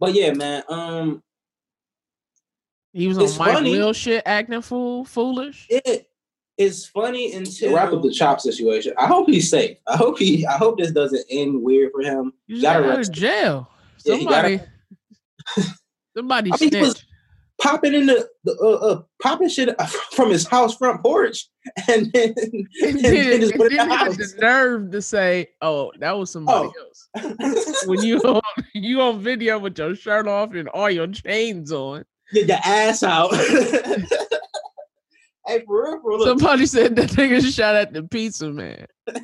But 0.00 0.14
yeah, 0.14 0.32
man. 0.32 0.62
Um, 0.68 1.22
He 2.92 3.08
was 3.08 3.18
on 3.18 3.38
Mike 3.38 3.54
funny. 3.54 3.70
Will 3.72 3.92
shit, 3.92 4.22
acting 4.26 4.60
fool, 4.62 5.04
foolish. 5.04 5.66
it 5.70 6.06
is 6.58 6.86
funny 6.86 7.32
until 7.34 7.74
wrap 7.74 7.92
up 7.92 8.02
the 8.02 8.10
chop 8.12 8.40
situation. 8.40 8.92
I 8.98 9.06
hope 9.06 9.28
he's 9.28 9.50
safe. 9.50 9.76
I 9.88 9.96
hope 9.96 10.18
he. 10.18 10.46
I 10.46 10.56
hope 10.56 10.78
this 10.78 10.92
doesn't 10.92 11.24
end 11.30 11.62
weird 11.62 11.90
for 11.92 12.02
him. 12.02 12.32
You 12.46 12.56
just 12.56 12.62
gotta 12.62 12.80
got 12.80 12.86
out 12.88 12.92
of 12.92 12.98
rest. 12.98 13.12
jail. 13.12 13.70
Yeah, 14.04 14.16
he 14.16 14.24
gotta- 14.26 14.68
Somebody, 15.56 15.70
somebody 16.16 16.52
I 16.54 16.56
mean, 16.60 16.70
he 16.72 16.80
was- 16.80 17.04
Popping 17.62 17.94
in 17.94 18.06
the, 18.06 18.28
the 18.42 18.52
uh, 18.60 18.66
uh, 18.66 19.02
popping 19.22 19.48
shit 19.48 19.80
from 20.12 20.28
his 20.30 20.46
house 20.46 20.76
front 20.76 21.00
porch, 21.02 21.46
and 21.88 22.10
then, 22.12 22.34
and 22.36 22.66
And 22.82 22.98
then 22.98 23.02
then, 23.02 23.40
just 23.42 23.54
put 23.54 23.66
it 23.66 23.72
in 23.72 23.76
then 23.78 23.88
the 23.88 23.94
house. 23.94 24.16
the 24.16 24.34
nerve 24.40 24.90
to 24.90 25.00
say, 25.00 25.46
"Oh, 25.62 25.92
that 26.00 26.18
was 26.18 26.32
somebody 26.32 26.68
Oh. 27.16 27.22
else." 27.22 27.86
When 27.86 28.02
you 28.02 28.18
on, 28.18 28.42
you 28.74 29.00
on 29.02 29.20
video 29.20 29.60
with 29.60 29.78
your 29.78 29.94
shirt 29.94 30.26
off 30.26 30.52
and 30.52 30.68
all 30.68 30.90
your 30.90 31.06
chains 31.06 31.70
on, 31.70 32.04
Get 32.32 32.48
your 32.48 32.58
ass 32.64 33.04
out. 33.04 33.30
Hey, 35.54 35.64
for 35.64 35.84
real, 35.84 36.00
for 36.00 36.10
real. 36.10 36.26
Somebody 36.26 36.66
said 36.66 36.96
that 36.96 37.10
nigga 37.10 37.54
shot 37.54 37.76
at 37.76 37.92
the 37.92 38.02
pizza 38.02 38.50
man. 38.50 38.86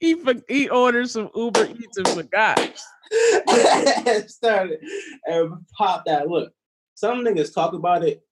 he 0.00 0.16
he 0.48 0.68
ordered 0.68 1.08
some 1.08 1.30
Uber 1.34 1.66
Eats 1.66 1.96
and 1.96 2.08
forgot. 2.08 2.58
started 4.28 4.80
and 5.24 5.52
popped 5.76 6.06
that. 6.06 6.28
Look, 6.28 6.52
some 6.94 7.24
niggas 7.24 7.54
talk 7.54 7.72
about 7.72 8.04
it. 8.04 8.22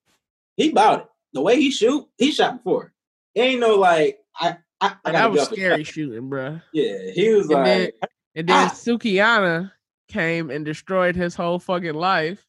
He 0.55 0.69
about 0.69 0.99
it. 0.99 1.05
The 1.33 1.41
way 1.41 1.55
he 1.55 1.71
shoot, 1.71 2.05
he 2.17 2.31
shot 2.31 2.57
before. 2.57 2.93
It 3.33 3.41
ain't 3.41 3.59
no 3.59 3.75
like 3.75 4.19
I. 4.39 4.57
I, 4.81 4.95
I 5.05 5.11
that 5.13 5.31
was 5.31 5.47
scary 5.47 5.83
shooting, 5.83 6.29
bro. 6.29 6.59
Yeah, 6.73 6.97
he 7.15 7.29
was 7.29 7.49
And 7.49 7.65
then, 7.65 7.81
like, 8.01 8.11
and 8.35 8.49
then 8.49 8.67
Ah. 8.67 8.69
Sukihana 8.69 9.71
came 10.09 10.51
and 10.51 10.65
destroyed 10.65 11.15
his 11.15 11.33
whole 11.33 11.57
fucking 11.57 11.93
life. 11.93 12.45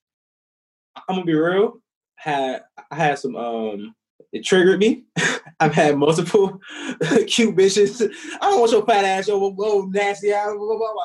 I'm 1.08 1.16
gonna 1.16 1.24
be 1.24 1.34
real. 1.34 1.80
Had 2.24 2.62
I 2.90 2.94
had 2.94 3.18
some 3.18 3.36
um 3.36 3.94
it 4.32 4.44
triggered 4.46 4.80
me. 4.80 5.04
I've 5.60 5.74
had 5.74 5.98
multiple 5.98 6.58
cute 7.26 7.54
bitches. 7.54 8.00
I 8.40 8.50
don't 8.50 8.60
want 8.60 8.72
your 8.72 8.86
fat 8.86 9.04
ass, 9.04 9.28
your 9.28 9.36
old 9.36 9.92
nasty 9.92 10.32
ass. 10.32 10.46
Blah, 10.46 10.56
blah, 10.56 10.76
blah. 10.78 11.02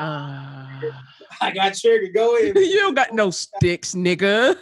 Ah. 0.00 0.80
I 1.40 1.52
got 1.52 1.74
triggered. 1.74 2.12
Go 2.12 2.36
in. 2.36 2.48
you 2.56 2.80
don't 2.80 2.94
got 2.96 3.14
no 3.14 3.30
sticks, 3.30 3.94
nigga. 3.94 4.56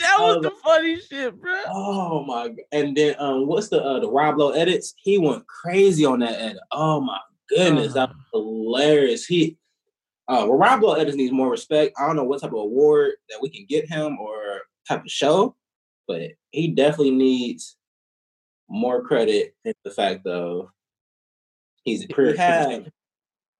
that 0.00 0.16
was 0.18 0.36
Oh, 0.38 0.40
the 0.40 0.52
funny 0.64 0.98
shit, 1.00 1.38
bro. 1.38 1.62
Oh 1.68 2.24
my! 2.24 2.54
And 2.72 2.96
then 2.96 3.14
um, 3.18 3.46
what's 3.46 3.68
the 3.68 3.84
uh, 3.84 4.00
the 4.00 4.10
Rob 4.10 4.38
Lowe 4.38 4.52
edits? 4.52 4.94
He 4.96 5.18
went 5.18 5.46
crazy 5.46 6.06
on 6.06 6.20
that 6.20 6.40
edit. 6.40 6.62
Oh 6.72 7.02
my 7.02 7.18
goodness, 7.50 7.92
that 7.92 8.08
was 8.08 8.16
hilarious. 8.32 9.26
He 9.26 9.58
uh, 10.28 10.44
well, 10.46 10.58
Rob 10.58 10.82
Lowe 10.82 10.94
edits 10.94 11.16
needs 11.16 11.32
more 11.32 11.50
respect. 11.50 11.94
I 11.98 12.06
don't 12.06 12.16
know 12.16 12.24
what 12.24 12.42
type 12.42 12.50
of 12.50 12.58
award 12.58 13.12
that 13.30 13.40
we 13.40 13.48
can 13.48 13.64
get 13.66 13.88
him 13.88 14.18
or 14.18 14.60
type 14.86 15.00
of 15.00 15.10
show, 15.10 15.56
but 16.06 16.32
he 16.50 16.68
definitely 16.68 17.12
needs 17.12 17.76
more 18.68 19.02
credit 19.02 19.54
in 19.64 19.72
the 19.84 19.90
fact 19.90 20.26
of 20.26 20.68
he's 21.84 22.06
we 22.16 22.36
have 22.36 22.88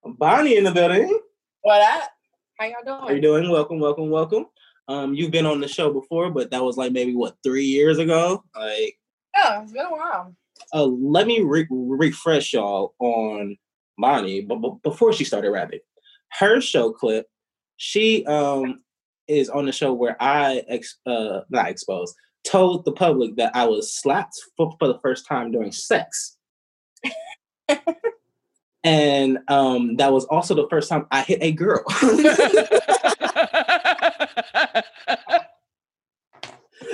Bonnie 0.04 0.58
in 0.58 0.64
the 0.64 0.70
building. 0.70 1.18
What 1.62 1.80
up? 1.80 2.10
How 2.58 2.66
y'all 2.66 2.76
doing? 2.84 3.00
How 3.00 3.10
you 3.14 3.20
doing? 3.22 3.50
Welcome, 3.50 3.80
welcome, 3.80 4.10
welcome. 4.10 4.46
Um, 4.88 5.14
you've 5.14 5.30
been 5.30 5.46
on 5.46 5.60
the 5.60 5.68
show 5.68 5.92
before, 5.92 6.30
but 6.30 6.50
that 6.50 6.62
was 6.62 6.76
like 6.76 6.92
maybe 6.92 7.14
what 7.14 7.36
three 7.42 7.64
years 7.64 7.98
ago. 7.98 8.44
Like, 8.54 8.98
yeah, 9.36 9.62
it's 9.62 9.72
been 9.72 9.86
a 9.86 9.90
while. 9.90 10.34
Uh, 10.74 10.84
let 10.84 11.26
me 11.26 11.40
re- 11.40 11.66
refresh 11.70 12.52
y'all 12.52 12.94
on 12.98 13.56
Bonnie, 13.96 14.42
but, 14.42 14.56
but 14.56 14.82
before 14.82 15.12
she 15.12 15.24
started 15.24 15.50
rapping, 15.50 15.80
her 16.38 16.60
show 16.60 16.92
clip, 16.92 17.26
she 17.76 18.24
um 18.26 18.82
is 19.26 19.48
on 19.50 19.66
the 19.66 19.72
show 19.72 19.92
where 19.92 20.16
I 20.20 20.62
ex- 20.68 20.98
uh 21.06 21.40
not 21.50 21.68
exposed 21.68 22.14
told 22.44 22.84
the 22.84 22.92
public 22.92 23.36
that 23.36 23.54
I 23.54 23.64
was 23.66 23.94
slapped 23.94 24.36
for, 24.56 24.74
for 24.78 24.88
the 24.88 24.98
first 25.00 25.26
time 25.26 25.50
during 25.50 25.72
sex. 25.72 26.36
and 28.84 29.38
um, 29.48 29.96
that 29.96 30.12
was 30.12 30.24
also 30.26 30.54
the 30.54 30.68
first 30.70 30.88
time 30.88 31.06
I 31.10 31.22
hit 31.22 31.42
a 31.42 31.52
girl. 31.52 31.84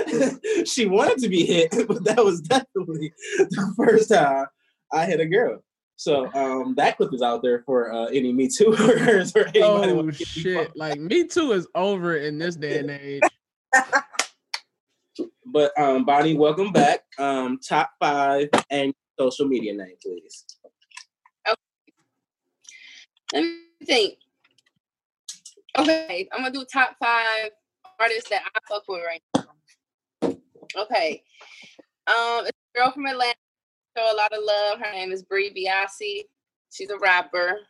she 0.64 0.86
wanted 0.86 1.18
to 1.18 1.28
be 1.28 1.44
hit, 1.44 1.70
but 1.86 2.04
that 2.04 2.24
was 2.24 2.40
definitely 2.40 3.12
the 3.38 3.74
first 3.76 4.08
time 4.10 4.46
I 4.92 5.06
hit 5.06 5.20
a 5.20 5.26
girl. 5.26 5.62
So 5.96 6.32
um, 6.34 6.74
that 6.76 6.96
clip 6.96 7.14
is 7.14 7.22
out 7.22 7.42
there 7.42 7.62
for 7.64 7.92
uh, 7.92 8.06
any 8.06 8.32
Me 8.32 8.48
Too 8.48 8.74
or 8.78 9.24
Oh 9.62 10.10
shit! 10.10 10.76
Like 10.76 10.98
Me 10.98 11.26
Too 11.26 11.52
is 11.52 11.68
over 11.74 12.16
in 12.16 12.38
this 12.38 12.56
day 12.56 12.80
and 12.80 12.90
age. 12.90 13.22
but 15.46 15.78
um, 15.78 16.04
Bonnie, 16.04 16.36
welcome 16.36 16.72
back. 16.72 17.04
Um, 17.18 17.58
top 17.66 17.90
five 18.00 18.48
and 18.70 18.92
social 19.18 19.46
media 19.46 19.72
name, 19.72 19.94
please. 20.02 20.44
Okay. 21.46 21.56
Let 23.32 23.42
me 23.44 23.58
think. 23.86 24.14
Okay, 25.78 26.28
I'm 26.32 26.42
gonna 26.42 26.52
do 26.52 26.64
top 26.72 26.96
five 27.00 27.50
artists 28.00 28.30
that 28.30 28.42
I 28.44 28.58
fuck 28.68 28.82
with 28.88 29.02
right 29.06 29.22
now. 29.36 30.36
Okay. 30.76 31.22
Um, 32.06 32.46
it's 32.46 32.58
a 32.74 32.78
girl 32.78 32.92
from 32.92 33.06
Atlanta 33.06 33.34
show 33.96 34.12
a 34.12 34.16
lot 34.16 34.32
of 34.32 34.42
love. 34.44 34.80
Her 34.80 34.92
name 34.92 35.12
is 35.12 35.22
Brie 35.22 35.52
Biasi. 35.52 36.24
She's 36.70 36.90
a 36.90 36.98
rapper. 36.98 37.60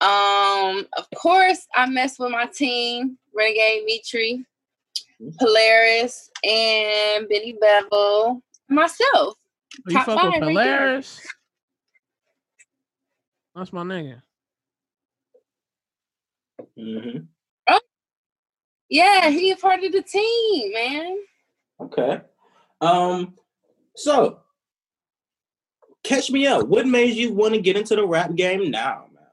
Um, 0.00 0.86
of 0.96 1.06
course, 1.16 1.66
I 1.74 1.86
mess 1.86 2.18
with 2.18 2.30
my 2.30 2.46
team, 2.46 3.18
Renegade 3.34 3.84
Mitri. 3.86 4.44
Polaris, 5.38 6.30
and 6.42 7.28
Benny 7.28 7.56
Bevel. 7.60 8.42
Myself. 8.68 9.04
Oh, 9.14 9.34
you 9.88 10.00
fuck 10.02 10.32
with 10.32 10.42
Polaris? 10.42 11.20
Right 11.20 11.30
That's 13.56 13.72
my 13.72 13.82
nigga. 13.82 14.22
Mm-hmm. 16.78 17.18
Oh, 17.68 17.80
yeah, 18.88 19.30
he 19.30 19.50
a 19.50 19.56
part 19.56 19.84
of 19.84 19.92
the 19.92 20.02
team, 20.02 20.72
man. 20.72 21.18
Okay. 21.80 22.20
Um, 22.80 23.34
so 23.96 24.40
catch 26.04 26.30
me 26.30 26.46
up. 26.46 26.68
What 26.68 26.86
made 26.86 27.14
you 27.14 27.32
want 27.32 27.54
to 27.54 27.60
get 27.60 27.76
into 27.76 27.96
the 27.96 28.06
rap 28.06 28.34
game 28.34 28.70
now, 28.70 29.06
man? 29.12 29.24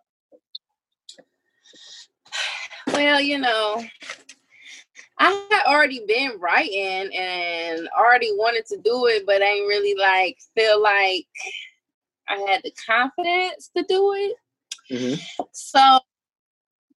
Well, 2.88 3.22
you 3.22 3.38
know, 3.38 3.84
I 5.20 5.48
had 5.52 5.66
already 5.68 6.04
been 6.08 6.40
writing 6.40 7.16
and 7.16 7.88
already 7.98 8.32
wanted 8.34 8.66
to 8.68 8.78
do 8.78 9.06
it, 9.06 9.26
but 9.26 9.42
I 9.42 9.46
ain't 9.46 9.68
really 9.68 9.96
like 10.00 10.38
feel 10.56 10.82
like 10.82 11.28
I 12.28 12.38
had 12.48 12.62
the 12.64 12.72
confidence 12.88 13.70
to 13.78 13.86
do 13.88 14.14
it. 14.14 14.36
Mm-hmm. 14.92 15.44
So, 15.52 16.00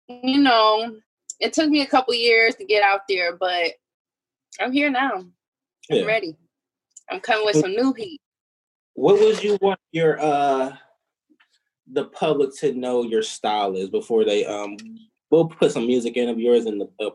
you 0.09 0.39
know, 0.39 0.97
it 1.41 1.53
took 1.53 1.69
me 1.69 1.83
a 1.83 1.87
couple 1.87 2.15
years 2.15 2.55
to 2.57 2.65
get 2.65 2.83
out 2.83 3.01
there, 3.09 3.37
but 3.37 3.73
I'm 4.61 4.73
here 4.73 4.91
now. 4.91 5.15
I'm 5.17 5.33
yeah. 5.91 6.05
ready. 6.05 6.37
I'm 7.11 7.21
coming 7.21 7.45
with 7.45 7.57
some 7.57 7.73
new 7.73 7.93
heat. 7.93 8.22
What 8.95 9.19
would 9.21 9.43
you 9.43 9.59
want 9.61 9.81
your 9.91 10.21
uh 10.21 10.77
the 11.91 12.05
public 12.07 12.55
to 12.57 12.73
know 12.73 13.03
your 13.03 13.23
style 13.23 13.75
is 13.75 13.91
before 13.91 14.25
they 14.25 14.47
um 14.47 14.77
we'll 15.31 15.49
put 15.49 15.73
some 15.73 15.87
music 15.87 16.17
in 16.17 16.29
of 16.29 16.39
yours 16.39 16.67
in 16.67 16.79
the 16.79 16.89
uh, 17.01 17.11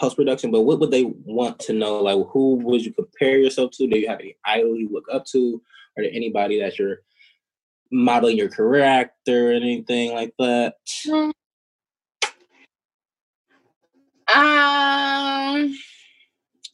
post 0.00 0.16
production, 0.16 0.50
but 0.50 0.62
what 0.62 0.80
would 0.80 0.90
they 0.90 1.04
want 1.04 1.58
to 1.60 1.72
know? 1.72 2.00
Like 2.02 2.26
who 2.30 2.56
would 2.56 2.84
you 2.84 2.92
compare 2.92 3.38
yourself 3.38 3.70
to? 3.72 3.86
Do 3.86 3.98
you 3.98 4.08
have 4.08 4.20
any 4.20 4.36
idol 4.44 4.76
you 4.76 4.88
look 4.90 5.06
up 5.12 5.24
to? 5.26 5.62
Or 5.96 6.02
there 6.02 6.10
anybody 6.12 6.58
that 6.60 6.78
you're 6.78 7.02
modeling 7.92 8.36
your 8.36 8.48
career 8.48 8.82
actor 8.82 9.50
or 9.50 9.52
anything 9.52 10.12
like 10.12 10.34
that? 10.38 10.74
Um 14.26 15.76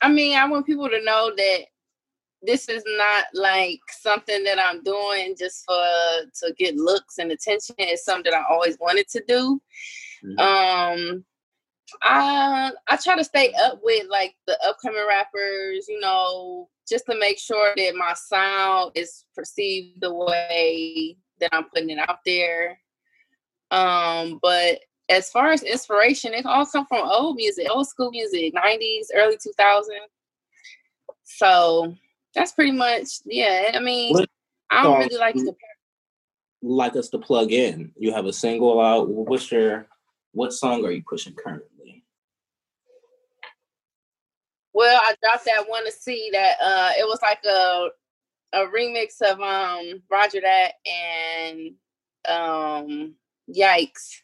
I 0.03 0.09
mean, 0.09 0.37
I 0.39 0.47
want 0.47 0.65
people 0.65 0.89
to 0.89 1.05
know 1.05 1.33
that 1.37 1.65
this 2.43 2.69
is 2.69 2.83
not 2.87 3.27
like 3.35 3.81
something 3.91 4.45
that 4.45 4.59
I'm 4.59 4.83
doing 4.83 5.35
just 5.39 5.65
for 5.67 5.75
to 5.77 6.55
get 6.59 6.77
looks 6.77 7.19
and 7.19 7.31
attention. 7.33 7.75
It's 7.79 8.05
something 8.05 8.31
that 8.31 8.39
I 8.39 8.45
always 8.51 8.79
wanted 8.81 9.09
to 9.09 9.23
do. 9.27 9.61
Mm-hmm. 10.25 10.39
Um 10.39 11.25
I 12.03 12.71
I 12.89 12.97
try 12.97 13.17
to 13.17 13.25
stay 13.25 13.53
up 13.63 13.81
with 13.83 14.07
like 14.09 14.35
the 14.47 14.59
upcoming 14.65 15.05
rappers, 15.09 15.87
you 15.89 16.01
know, 16.01 16.69
just 16.89 17.07
to 17.07 17.19
make 17.19 17.39
sure 17.39 17.73
that 17.77 17.95
my 17.97 18.15
sound 18.15 18.93
is 18.95 19.25
perceived 19.35 20.01
the 20.01 20.13
way 20.13 21.17
that 21.41 21.51
I'm 21.53 21.65
putting 21.65 21.91
it 21.91 21.99
out 22.09 22.19
there. 22.25 22.79
Um, 23.71 24.39
but 24.43 24.81
as 25.09 25.31
far 25.31 25.51
as 25.51 25.63
inspiration, 25.63 26.35
it 26.35 26.47
all 26.47 26.67
come 26.67 26.87
from 26.87 27.09
old 27.09 27.37
music, 27.37 27.67
old 27.71 27.89
school 27.89 28.11
music, 28.11 28.55
90s, 28.55 29.07
early 29.15 29.37
2000s. 29.37 29.85
So 31.25 31.95
that's 32.35 32.53
pretty 32.53 32.73
much 32.73 33.21
yeah. 33.25 33.73
I 33.75 33.81
mean, 33.81 34.17
I 34.71 34.83
don't 34.83 34.99
really 34.99 35.17
like 35.17 35.35
to 35.35 35.41
compare. 35.45 35.57
Like 36.63 36.97
us 36.97 37.09
to 37.11 37.19
plug 37.19 37.53
in. 37.53 37.93
You 37.97 38.13
have 38.13 38.27
a 38.27 38.33
single 38.33 38.81
out. 38.81 39.09
What's 39.09 39.51
your 39.51 39.89
what 40.33 40.53
song 40.53 40.85
are 40.85 40.91
you 40.91 41.03
pushing 41.09 41.35
currently? 41.35 42.05
Well, 44.73 45.01
I 45.03 45.15
dropped 45.23 45.47
that 45.47 45.69
one 45.69 45.85
to 45.85 45.93
see 45.93 46.31
that 46.33 46.57
uh 46.63 46.91
it 46.99 47.05
was 47.05 47.19
like 47.23 47.45
a 47.45 47.89
a 48.53 48.67
remix 48.67 49.21
of 49.23 49.41
um 49.41 50.03
Roger 50.11 50.41
that 50.41 50.73
and 50.87 51.75
um 52.29 53.15
Yikes. 53.53 54.21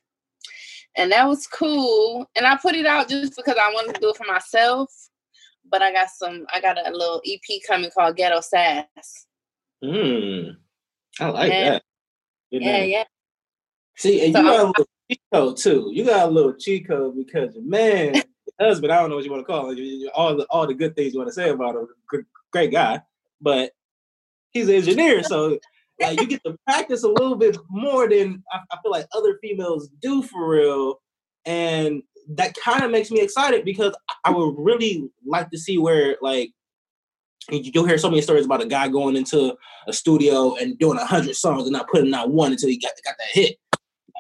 And 0.98 1.12
that 1.12 1.26
was 1.26 1.46
cool. 1.46 2.26
And 2.36 2.46
I 2.46 2.56
put 2.56 2.74
it 2.74 2.86
out 2.86 3.08
just 3.08 3.36
because 3.36 3.56
I 3.60 3.72
wanted 3.72 3.94
to 3.94 4.00
do 4.00 4.10
it 4.10 4.16
for 4.16 4.24
myself 4.24 4.90
but 5.70 5.82
I 5.82 5.92
got 5.92 6.08
some. 6.10 6.46
I 6.52 6.60
got 6.60 6.78
a 6.78 6.90
little 6.90 7.22
EP 7.26 7.60
coming 7.66 7.90
called 7.90 8.16
Ghetto 8.16 8.40
Sass. 8.40 9.26
Hmm. 9.82 10.50
I 11.20 11.28
like 11.28 11.52
yeah. 11.52 11.70
that. 11.70 11.82
Good 12.52 12.62
yeah, 12.62 12.72
name. 12.72 12.90
yeah. 12.90 13.04
See, 13.96 14.24
and 14.24 14.34
so 14.34 14.40
you 14.40 14.44
got 14.44 14.54
a 14.54 14.66
little 14.66 14.86
Chico 15.10 15.54
too. 15.54 15.90
You 15.92 16.04
got 16.04 16.28
a 16.28 16.30
little 16.30 16.54
Chico 16.54 17.12
because 17.12 17.54
your 17.54 17.64
man, 17.64 18.22
husband, 18.60 18.92
I 18.92 19.00
don't 19.00 19.10
know 19.10 19.16
what 19.16 19.24
you 19.24 19.30
want 19.30 19.46
to 19.46 19.52
call 19.52 19.70
him. 19.70 20.08
All 20.14 20.36
the 20.36 20.44
all 20.50 20.66
the 20.66 20.74
good 20.74 20.94
things 20.94 21.12
you 21.12 21.20
want 21.20 21.28
to 21.28 21.34
say 21.34 21.50
about 21.50 21.76
him. 21.76 21.88
Great 22.52 22.72
guy, 22.72 23.00
but 23.40 23.72
he's 24.52 24.68
an 24.68 24.76
engineer, 24.76 25.22
so 25.22 25.58
like 26.00 26.20
you 26.20 26.26
get 26.26 26.44
to 26.44 26.56
practice 26.66 27.02
a 27.04 27.08
little 27.08 27.36
bit 27.36 27.56
more 27.68 28.08
than 28.08 28.42
I, 28.52 28.60
I 28.70 28.78
feel 28.82 28.90
like 28.90 29.06
other 29.12 29.38
females 29.40 29.88
do 30.00 30.22
for 30.22 30.48
real. 30.48 31.00
And 31.44 32.02
that 32.34 32.54
kind 32.54 32.82
of 32.82 32.90
makes 32.90 33.10
me 33.10 33.20
excited 33.20 33.64
because 33.64 33.94
I 34.24 34.30
would 34.30 34.54
really 34.58 35.08
like 35.24 35.50
to 35.50 35.58
see 35.58 35.78
where 35.78 36.16
like 36.20 36.50
you'll 37.50 37.86
hear 37.86 37.98
so 37.98 38.10
many 38.10 38.22
stories 38.22 38.46
about 38.46 38.62
a 38.62 38.66
guy 38.66 38.88
going 38.88 39.16
into 39.16 39.56
a 39.86 39.92
studio 39.92 40.56
and 40.56 40.78
doing 40.78 40.98
a 40.98 41.04
hundred 41.04 41.36
songs 41.36 41.64
and 41.64 41.72
not 41.72 41.88
putting 41.88 42.12
out 42.14 42.30
one 42.30 42.52
until 42.52 42.68
he 42.68 42.78
got 42.78 42.92
got 43.04 43.14
that 43.18 43.28
hit. 43.30 43.56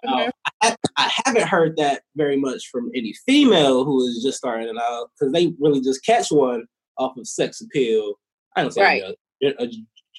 Mm-hmm. 0.04 0.28
Uh, 0.28 0.30
I, 0.62 0.76
I, 0.96 1.10
haven't 1.24 1.48
heard 1.48 1.76
that 1.78 2.02
very 2.16 2.36
much 2.36 2.68
from 2.70 2.90
any 2.94 3.14
female 3.26 3.84
who 3.84 4.06
is 4.06 4.22
just 4.22 4.38
starting 4.38 4.68
out 4.78 5.08
because 5.18 5.32
they 5.32 5.54
really 5.58 5.80
just 5.80 6.04
catch 6.04 6.28
one 6.28 6.66
off 6.98 7.16
of 7.16 7.26
sex 7.26 7.62
appeal. 7.62 8.14
I 8.54 8.62
don't 8.62 8.72
say 8.72 8.82
right. 8.82 9.02
you 9.40 9.54
know, 9.58 9.66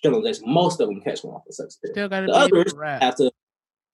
generalization. 0.04 0.52
Most 0.52 0.82
of 0.82 0.88
them 0.88 1.02
catch 1.02 1.23
one 1.23 1.36
off 1.36 1.43
of 1.47 1.54
sex 1.54 1.78
appeal. 1.84 1.93
Still 1.93 2.10
the 2.10 2.32
others 2.32 2.73
have 3.02 3.15
to 3.17 3.32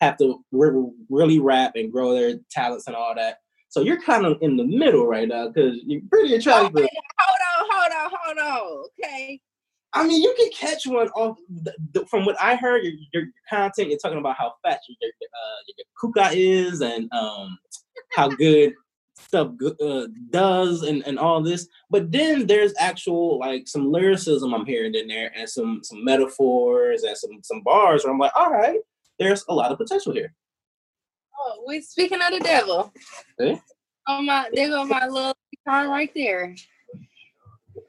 have 0.02 0.18
to 0.18 0.44
re- 0.52 0.92
really 1.10 1.40
rap 1.40 1.74
and 1.76 1.92
grow 1.92 2.14
their 2.14 2.36
talents 2.52 2.88
and 2.88 2.96
all 2.96 3.14
that. 3.16 3.38
So 3.74 3.82
you're 3.82 4.00
kind 4.00 4.24
of 4.24 4.38
in 4.42 4.56
the 4.56 4.64
middle 4.64 5.08
right 5.08 5.28
now 5.28 5.48
because 5.48 5.80
you're 5.84 6.02
pretty 6.08 6.36
attractive. 6.36 6.76
hold 6.76 6.90
on, 7.58 7.68
hold 7.72 7.92
on, 7.92 8.12
hold 8.14 8.38
on. 8.38 8.86
Okay. 9.04 9.42
I 9.94 10.06
mean, 10.06 10.22
you 10.22 10.32
can 10.38 10.52
catch 10.52 10.86
one 10.86 11.08
off. 11.16 11.40
The, 11.50 11.74
the, 11.94 12.06
from 12.06 12.24
what 12.24 12.40
I 12.40 12.56
heard, 12.56 12.84
your, 12.84 12.94
your 13.14 13.24
content, 13.50 13.90
you're 13.90 13.98
talking 13.98 14.20
about 14.20 14.38
how 14.38 14.54
fat 14.64 14.80
your, 14.88 14.96
your, 15.02 15.30
uh, 15.34 15.74
your 15.76 15.86
kuka 16.00 16.30
is 16.38 16.82
and 16.82 17.12
um, 17.14 17.58
how 18.12 18.28
good 18.28 18.76
stuff 19.18 19.54
uh, 19.84 20.06
does 20.30 20.84
and, 20.84 21.02
and 21.08 21.18
all 21.18 21.42
this. 21.42 21.68
But 21.90 22.12
then 22.12 22.46
there's 22.46 22.76
actual 22.78 23.40
like 23.40 23.68
some 23.68 23.92
lyricism 23.92 24.54
I'm 24.54 24.68
hearing 24.68 24.94
in 24.94 25.08
there 25.08 25.32
and 25.36 25.50
some 25.50 25.80
some 25.82 26.06
metaphors 26.06 27.02
and 27.02 27.18
some 27.18 27.40
some 27.42 27.62
bars 27.62 28.04
where 28.04 28.14
I'm 28.14 28.20
like, 28.20 28.34
all 28.36 28.52
right, 28.52 28.82
there's 29.18 29.44
a 29.50 29.56
lot 29.56 29.72
of 29.72 29.80
potential 29.80 30.14
here. 30.14 30.32
Oh, 31.40 31.64
we 31.68 31.82
speaking 31.82 32.20
of 32.22 32.32
the 32.32 32.40
devil. 32.40 32.94
Eh? 33.40 33.58
Oh 34.08 34.22
my, 34.22 34.50
there 34.54 34.70
go 34.70 34.86
my 34.86 35.08
little 35.08 35.36
guitar 35.52 35.90
right 35.90 36.12
there. 36.16 36.56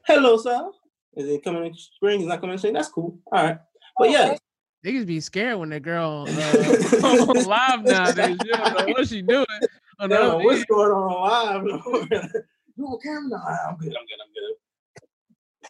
Hello, 0.07 0.37
sir. 0.37 0.70
Is 1.16 1.28
it 1.28 1.44
coming 1.44 1.66
in 1.66 1.74
spring? 1.74 2.20
He's 2.20 2.28
not 2.28 2.40
coming 2.40 2.54
in 2.54 2.59
spring. 2.59 2.74
That's 2.74 2.88
cool. 2.88 3.18
All 3.33 3.44
right. 3.44 3.59
But 3.98 4.11
yeah, 4.11 4.37
they 4.83 4.92
Niggas 4.92 5.07
be 5.07 5.20
scared 5.20 5.59
when 5.59 5.70
the 5.70 5.80
girl 5.80 6.26
uh, 6.28 7.02
on 7.04 7.44
live 7.44 7.85
nowadays. 7.85 8.37
You 8.44 8.52
don't 8.52 8.78
know 8.78 8.92
what 8.92 9.09
she 9.09 9.22
doing. 9.22 9.46
On 9.98 10.11
the 10.11 10.20
other 10.20 10.44
what's 10.44 10.59
end. 10.59 10.66
going 10.68 10.90
on 10.90 11.64
live? 11.64 11.64
you 12.76 12.87
on 12.87 12.98
camera? 13.00 13.28
No, 13.28 13.37
I'm 13.37 13.76
good. 13.76 13.88
I'm 13.88 14.04
good. 14.04 14.20
I'm 14.20 14.33
good. 14.35 14.57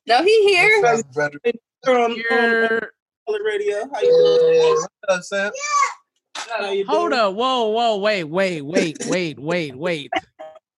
No, 0.06 0.22
he 0.24 0.48
here. 0.48 0.82
What's 0.82 1.02
up, 1.02 1.12
brother? 1.12 1.38
You're 1.86 1.98
on, 1.98 2.12
on 2.12 2.16
You're- 2.16 2.80
radio. 3.44 3.88
How 3.92 4.00
you 4.00 4.40
doing? 4.40 4.54
Yeah, 4.54 4.70
what's 4.70 4.88
up, 5.08 5.22
Sam? 5.22 5.44
How 5.44 5.52
you 5.52 5.52
Hold 6.50 7.10
doing? 7.10 7.12
up. 7.20 7.34
Whoa, 7.34 7.68
whoa, 7.68 7.96
wait, 7.98 8.24
wait, 8.24 8.62
wait, 8.62 9.06
wait, 9.06 9.38
wait, 9.38 9.76
wait. 9.76 10.10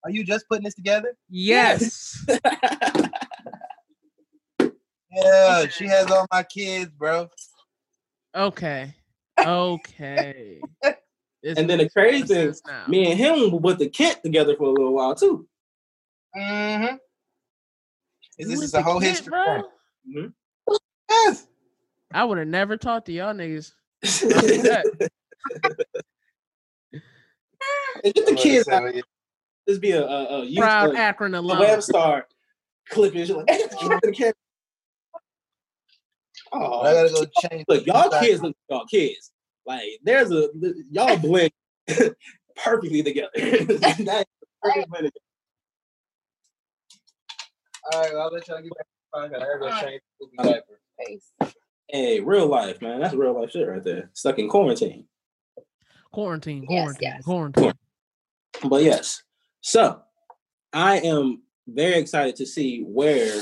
Are 0.03 0.09
you 0.11 0.23
just 0.23 0.47
putting 0.47 0.63
this 0.63 0.75
together? 0.75 1.15
Yes. 1.29 2.25
Yeah, 5.11 5.67
she 5.67 5.87
has 5.87 6.11
all 6.11 6.27
my 6.31 6.43
kids, 6.43 6.91
bro. 6.91 7.27
Okay. 8.35 8.93
Okay. 9.39 10.61
This 11.43 11.57
And 11.57 11.69
then 11.69 11.77
the 11.77 11.83
makes 11.85 11.93
crazy 11.93 12.33
more 12.33 12.53
thing, 12.53 12.75
me 12.87 13.11
and 13.11 13.19
him 13.19 13.59
put 13.59 13.79
the 13.79 13.89
Kent 13.89 14.21
together 14.23 14.55
for 14.55 14.65
a 14.65 14.71
little 14.71 14.93
while 14.93 15.15
too. 15.15 15.47
Mm-hmm. 16.35 16.95
You 18.37 18.47
This 18.47 18.61
is 18.61 18.73
went 18.73 18.85
a 18.85 18.89
whole 18.89 18.99
Kent, 18.99 19.11
history. 19.17 19.29
bro. 19.31 19.63
bro. 20.13 20.77
Yes. 21.09 21.47
I 22.13 22.23
would 22.23 22.37
have 22.37 22.47
never 22.47 22.77
talked 22.77 23.07
to 23.07 23.11
y'all 23.11 23.33
niggas. 23.33 23.71
And 28.03 28.13
get 28.13 28.25
the 28.27 28.35
kids 28.35 28.67
out. 28.67 28.83
What 28.83 28.95
is 28.95 29.03
Just 29.67 29.81
be 29.81 29.91
a, 29.91 30.03
a, 30.05 30.41
a 30.41 30.45
youth 30.45 30.59
Proud 30.59 30.95
a, 30.95 30.99
Akron 30.99 31.33
a 31.35 31.39
alum. 31.39 31.59
web 31.59 31.81
star 31.81 32.27
clipping. 32.89 33.25
You're 33.25 33.37
like, 33.37 33.49
hey, 33.49 33.57
get 33.61 33.69
the 33.71 33.75
kids 33.77 33.91
in 34.03 34.09
the 34.11 34.15
camera. 34.15 34.33
I 36.53 36.57
Oh, 36.59 36.83
gotta 36.83 37.09
go 37.09 37.25
change. 37.49 37.65
look, 37.67 37.85
y'all 37.85 38.09
the- 38.09 38.19
kids 38.19 38.41
look 38.41 38.55
y'all 38.69 38.85
kids. 38.85 39.31
Like, 39.65 39.83
there's 40.03 40.31
a 40.31 40.47
y'all 40.91 41.17
blend 41.21 41.51
perfectly 42.55 43.03
together. 43.03 43.29
That 43.35 44.25
is 44.29 44.35
perfect. 44.63 45.19
All 47.93 48.01
right, 48.01 48.13
well, 48.13 48.21
I'll 48.23 48.31
let 48.33 48.47
y'all 48.47 48.61
get 48.61 48.71
back. 48.77 48.85
to 48.85 49.29
the 49.29 49.37
podcast. 49.37 49.41
I 49.41 49.59
gotta 49.59 49.59
go 49.59 49.87
change 49.87 50.01
the 50.37 50.43
diaper. 50.43 50.79
Face. 51.05 51.31
Hey, 51.89 52.19
real 52.21 52.47
life, 52.47 52.81
man. 52.81 52.99
That's 53.01 53.13
real 53.13 53.39
life 53.39 53.51
shit 53.51 53.67
right 53.67 53.83
there. 53.83 54.09
Stuck 54.13 54.39
in 54.39 54.47
quarantine. 54.49 55.05
Quarantine, 56.11 56.65
quarantine, 56.65 56.97
yes. 57.01 57.23
quarantine. 57.23 57.73
But 58.63 58.83
yes, 58.83 59.23
so 59.61 60.01
I 60.73 60.97
am 60.99 61.43
very 61.67 61.95
excited 61.99 62.35
to 62.37 62.45
see 62.45 62.81
where 62.83 63.41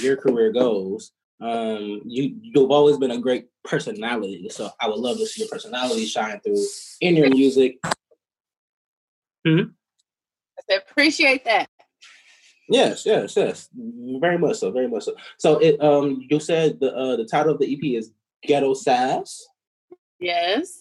your 0.00 0.16
career 0.16 0.52
goes. 0.52 1.12
Um, 1.40 2.02
you 2.04 2.36
you've 2.42 2.70
always 2.70 2.98
been 2.98 3.12
a 3.12 3.18
great 3.18 3.46
personality, 3.64 4.48
so 4.50 4.70
I 4.80 4.88
would 4.88 4.98
love 4.98 5.18
to 5.18 5.26
see 5.26 5.42
your 5.42 5.48
personality 5.48 6.06
shine 6.06 6.40
through 6.40 6.62
in 7.00 7.16
your 7.16 7.30
music. 7.30 7.78
I 10.70 10.74
appreciate 10.74 11.44
that. 11.44 11.68
Yes, 12.68 13.04
yes, 13.06 13.36
yes, 13.36 13.68
very 13.74 14.38
much 14.38 14.58
so, 14.58 14.70
very 14.70 14.88
much 14.88 15.04
so. 15.04 15.14
So 15.38 15.58
it 15.58 15.80
um, 15.82 16.26
you 16.28 16.40
said 16.40 16.78
the 16.80 16.94
uh, 16.94 17.16
the 17.16 17.24
title 17.24 17.52
of 17.52 17.60
the 17.60 17.72
EP 17.72 17.98
is 17.98 18.12
Ghetto 18.42 18.74
Sass, 18.74 19.46
Yes. 20.20 20.80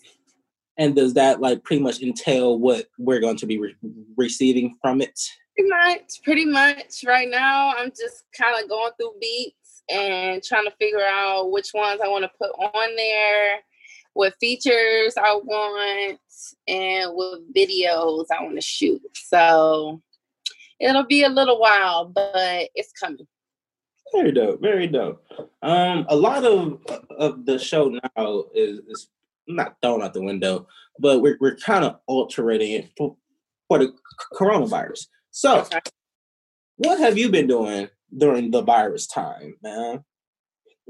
And 0.80 0.96
does 0.96 1.14
that 1.14 1.42
like 1.42 1.64
pretty 1.64 1.84
much 1.84 2.02
entail 2.02 2.58
what 2.58 2.88
we're 2.98 3.20
going 3.20 3.38
to 3.38 3.46
be 3.46 3.60
re- 3.60 3.76
receiving 4.18 4.78
from 4.82 5.02
it? 5.02 5.20
Pretty 5.56 5.70
much, 5.70 6.24
pretty 6.24 6.46
much. 6.46 7.04
Right 7.06 7.30
now, 7.30 7.74
I'm 7.78 7.90
just 7.90 8.24
kind 8.36 8.64
of 8.64 8.70
going 8.70 8.92
through 8.98 9.14
beats 9.20 9.84
and 9.92 10.42
trying 10.42 10.64
to 10.66 10.74
figure 10.80 11.04
out 11.04 11.52
which 11.52 11.72
ones 11.74 12.00
I 12.04 12.08
want 12.08 12.24
to 12.24 12.32
put 12.40 12.52
on 12.52 12.96
there, 12.96 13.60
what 14.14 14.36
features 14.40 15.16
I 15.18 15.34
want, 15.36 16.20
and 16.68 17.12
what 17.14 17.42
videos 17.54 18.28
I 18.32 18.42
want 18.42 18.56
to 18.56 18.62
shoot. 18.62 19.02
So 19.14 20.02
it'll 20.80 21.06
be 21.06 21.24
a 21.24 21.30
little 21.30 21.60
while, 21.60 22.06
but 22.06 22.70
it's 22.74 22.94
coming. 22.94 23.28
Very 24.14 24.32
dope, 24.32 24.62
very 24.62 24.88
dope. 24.88 25.24
Um, 25.62 26.06
a 26.10 26.16
lot 26.16 26.46
of 26.46 26.80
of 27.18 27.46
the 27.46 27.60
show 27.60 28.00
now 28.16 28.46
is, 28.56 28.80
is 28.88 29.10
not 29.50 29.76
thrown 29.82 30.02
out 30.02 30.14
the 30.14 30.22
window, 30.22 30.68
but 31.00 31.22
we're 31.22 31.38
we're 31.40 31.56
kind 31.56 31.84
of 31.84 31.98
altering 32.08 32.62
it 32.62 32.90
for, 32.98 33.16
for 33.68 33.80
the 33.80 33.94
coronavirus. 34.34 35.08
So, 35.32 35.68
what 36.78 37.00
have 37.00 37.18
you 37.18 37.30
been 37.30 37.48
doing 37.48 37.90
during 38.16 38.52
the 38.52 38.62
virus 38.62 39.08
time, 39.08 39.56
man? 39.62 40.04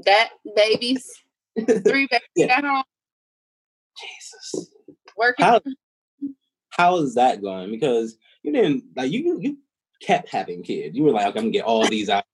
That 0.04 0.30
babies, 0.56 1.06
three 1.58 2.06
babies 2.10 2.20
Yeah. 2.36 2.58
at 2.58 2.64
home, 2.64 2.84
Jesus, 3.98 4.70
working. 5.16 5.44
how 5.44 5.60
how 6.70 6.96
is 6.98 7.14
that 7.14 7.42
going? 7.42 7.70
Because 7.70 8.16
you 8.42 8.52
didn't 8.52 8.84
like 8.96 9.10
you 9.10 9.38
you 9.40 9.58
kept 10.02 10.30
having 10.30 10.62
kids. 10.62 10.96
You 10.96 11.04
were 11.04 11.10
like, 11.10 11.26
okay, 11.26 11.38
I'm 11.38 11.44
gonna 11.46 11.50
get 11.52 11.64
all 11.64 11.86
these 11.86 12.08
out 12.08 12.24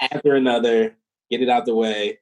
after 0.00 0.34
another, 0.34 0.94
get 1.30 1.40
it 1.42 1.48
out 1.48 1.64
the 1.64 1.74
way. 1.74 2.18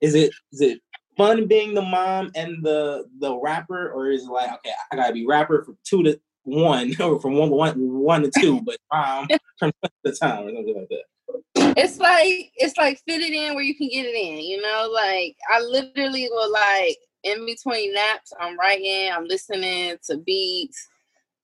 Is 0.00 0.14
it 0.14 0.32
is 0.52 0.60
it 0.60 0.80
fun 1.16 1.46
being 1.46 1.74
the 1.74 1.82
mom 1.82 2.30
and 2.34 2.62
the 2.64 3.06
the 3.18 3.36
rapper, 3.36 3.90
or 3.90 4.10
is 4.10 4.24
it 4.24 4.30
like 4.30 4.52
okay, 4.54 4.72
I 4.90 4.96
gotta 4.96 5.12
be 5.12 5.26
rapper 5.26 5.64
from 5.64 5.78
two 5.84 6.02
to 6.04 6.20
one, 6.44 6.94
or 7.00 7.20
from 7.20 7.34
one 7.34 7.50
one 7.50 7.74
one 7.76 8.22
to 8.22 8.30
two, 8.40 8.60
but 8.62 8.76
mom 8.92 9.28
from 9.58 9.72
the 10.04 10.12
time 10.12 10.44
or 10.46 10.52
something 10.52 10.74
like 10.76 10.88
that. 10.88 11.74
it's 11.78 11.98
like 11.98 12.52
it's 12.56 12.76
like 12.76 13.00
fit 13.06 13.22
it 13.22 13.32
in 13.32 13.54
where 13.54 13.64
you 13.64 13.74
can 13.74 13.88
get 13.88 14.04
it 14.04 14.14
in 14.14 14.40
you 14.40 14.60
know 14.60 14.90
like 14.92 15.36
i 15.50 15.60
literally 15.60 16.28
will 16.30 16.52
like 16.52 16.98
in 17.22 17.46
between 17.46 17.94
naps 17.94 18.32
i'm 18.40 18.58
writing 18.58 19.10
i'm 19.12 19.24
listening 19.24 19.96
to 20.04 20.18
beats 20.18 20.88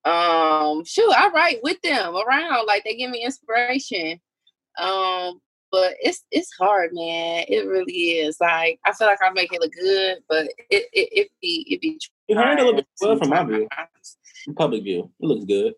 um 0.05 0.83
shoot 0.85 1.11
i 1.15 1.29
write 1.33 1.59
with 1.63 1.81
them 1.81 2.15
around 2.15 2.65
like 2.67 2.83
they 2.83 2.95
give 2.95 3.09
me 3.09 3.23
inspiration 3.23 4.19
um 4.77 5.39
but 5.71 5.93
it's 6.01 6.23
it's 6.31 6.51
hard 6.59 6.91
man 6.93 7.45
it 7.47 7.67
really 7.67 7.91
is 8.19 8.37
like 8.41 8.79
i 8.85 8.91
feel 8.93 9.07
like 9.07 9.19
i 9.23 9.29
make 9.31 9.51
it 9.53 9.61
look 9.61 9.71
good 9.73 10.17
but 10.27 10.45
it 10.69 10.85
it, 10.93 11.09
it 11.13 11.27
be 11.41 11.65
it 11.69 11.81
be 11.81 11.99
You 12.27 12.35
heard 12.37 12.57
a 12.59 12.63
little 12.63 12.75
bit 12.75 12.87
well 13.01 13.17
from 13.17 13.29
my 13.29 13.43
view, 13.43 13.67
sometimes. 13.71 14.17
from 14.45 14.55
public 14.55 14.83
view. 14.83 15.11
It 15.19 15.25
looks 15.25 15.45
good. 15.45 15.73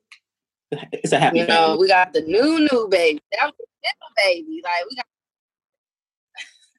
It's 0.93 1.11
a 1.11 1.19
happy 1.19 1.39
you 1.39 1.47
know 1.47 1.53
family. 1.67 1.77
we 1.79 1.87
got 1.89 2.13
the 2.13 2.21
new 2.21 2.59
new 2.71 2.87
baby 2.89 3.19
that 3.33 3.45
was 3.45 3.53
the 3.59 3.65
little 3.83 4.13
baby 4.23 4.61
like 4.63 4.85
we 4.89 4.95
got 4.95 5.05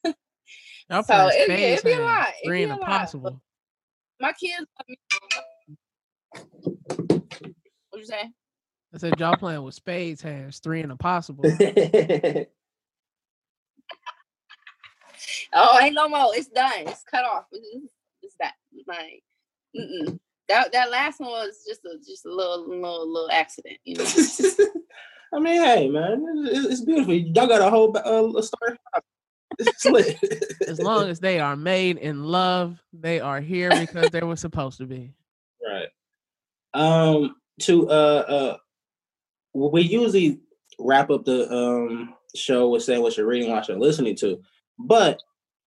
Y'all 0.91 1.03
So, 1.03 1.15
playing 1.15 1.29
it- 1.29 1.45
spades 1.45 1.81
it 1.83 1.85
be 1.85 1.93
a 1.93 2.01
lot, 2.01 2.29
it 2.43 2.47
Three 2.47 2.59
be 2.59 2.63
and 2.65 2.73
a 2.73 2.77
lot, 2.77 2.83
impossible. 2.91 3.43
my 4.21 4.33
kids 4.33 4.65
what 7.91 7.99
you 7.99 8.05
say 8.05 8.31
I 8.95 8.99
said 8.99 9.19
y'all 9.21 9.37
playing 9.37 9.63
with 9.63 9.75
spades 9.75 10.21
hands. 10.21 10.59
Three 10.59 10.83
and 10.83 10.93
impossible. 10.93 11.45
Oh, 15.53 15.79
ain't 15.81 15.95
no 15.95 16.09
more. 16.09 16.35
It's 16.35 16.49
done. 16.49 16.73
It's 16.87 17.05
cut 17.05 17.25
off. 17.25 17.45
It's, 17.53 17.93
it's 18.23 18.37
that 18.41 18.55
like, 18.87 19.23
mm-mm. 19.77 20.19
that 20.49 20.73
that 20.73 20.91
last 20.91 21.21
one 21.21 21.31
was 21.31 21.65
just 21.67 21.85
a 21.85 21.99
just 22.07 22.27
a 22.27 22.33
little 22.33 22.69
little 22.69 23.13
little 23.13 23.31
accident, 23.31 23.79
you 23.85 23.97
know. 23.97 24.05
I 25.35 25.39
mean, 25.39 25.63
hey, 25.63 25.89
man, 25.89 26.25
it's, 26.47 26.67
it's 26.67 26.81
beautiful. 26.85 27.15
Y'all 27.15 27.47
got 27.47 27.63
a 27.63 27.71
whole 27.71 27.97
uh, 27.97 28.39
a 28.39 28.43
story. 28.43 28.77
It's 29.59 29.85
lit. 29.85 30.19
as 30.69 30.81
long 30.81 31.09
as 31.09 31.21
they 31.21 31.41
are 31.41 31.57
made 31.57 31.99
in 31.99 32.25
love, 32.25 32.83
they 32.93 33.21
are 33.21 33.41
here 33.41 33.71
because 33.71 34.11
they 34.11 34.23
were 34.23 34.37
supposed 34.37 34.79
to 34.79 34.87
be. 34.87 35.13
right. 35.67 35.89
Um, 36.75 37.37
to 37.61 37.89
uh, 37.89 37.93
uh, 37.93 38.57
we 39.55 39.83
usually 39.83 40.41
wrap 40.79 41.11
up 41.11 41.25
the 41.25 41.51
um 41.53 42.15
show 42.35 42.71
with 42.71 42.83
saying 42.83 43.03
what 43.03 43.17
you're 43.17 43.27
reading, 43.27 43.51
watching, 43.51 43.79
listening 43.79 44.17
to, 44.17 44.41
but 44.87 45.23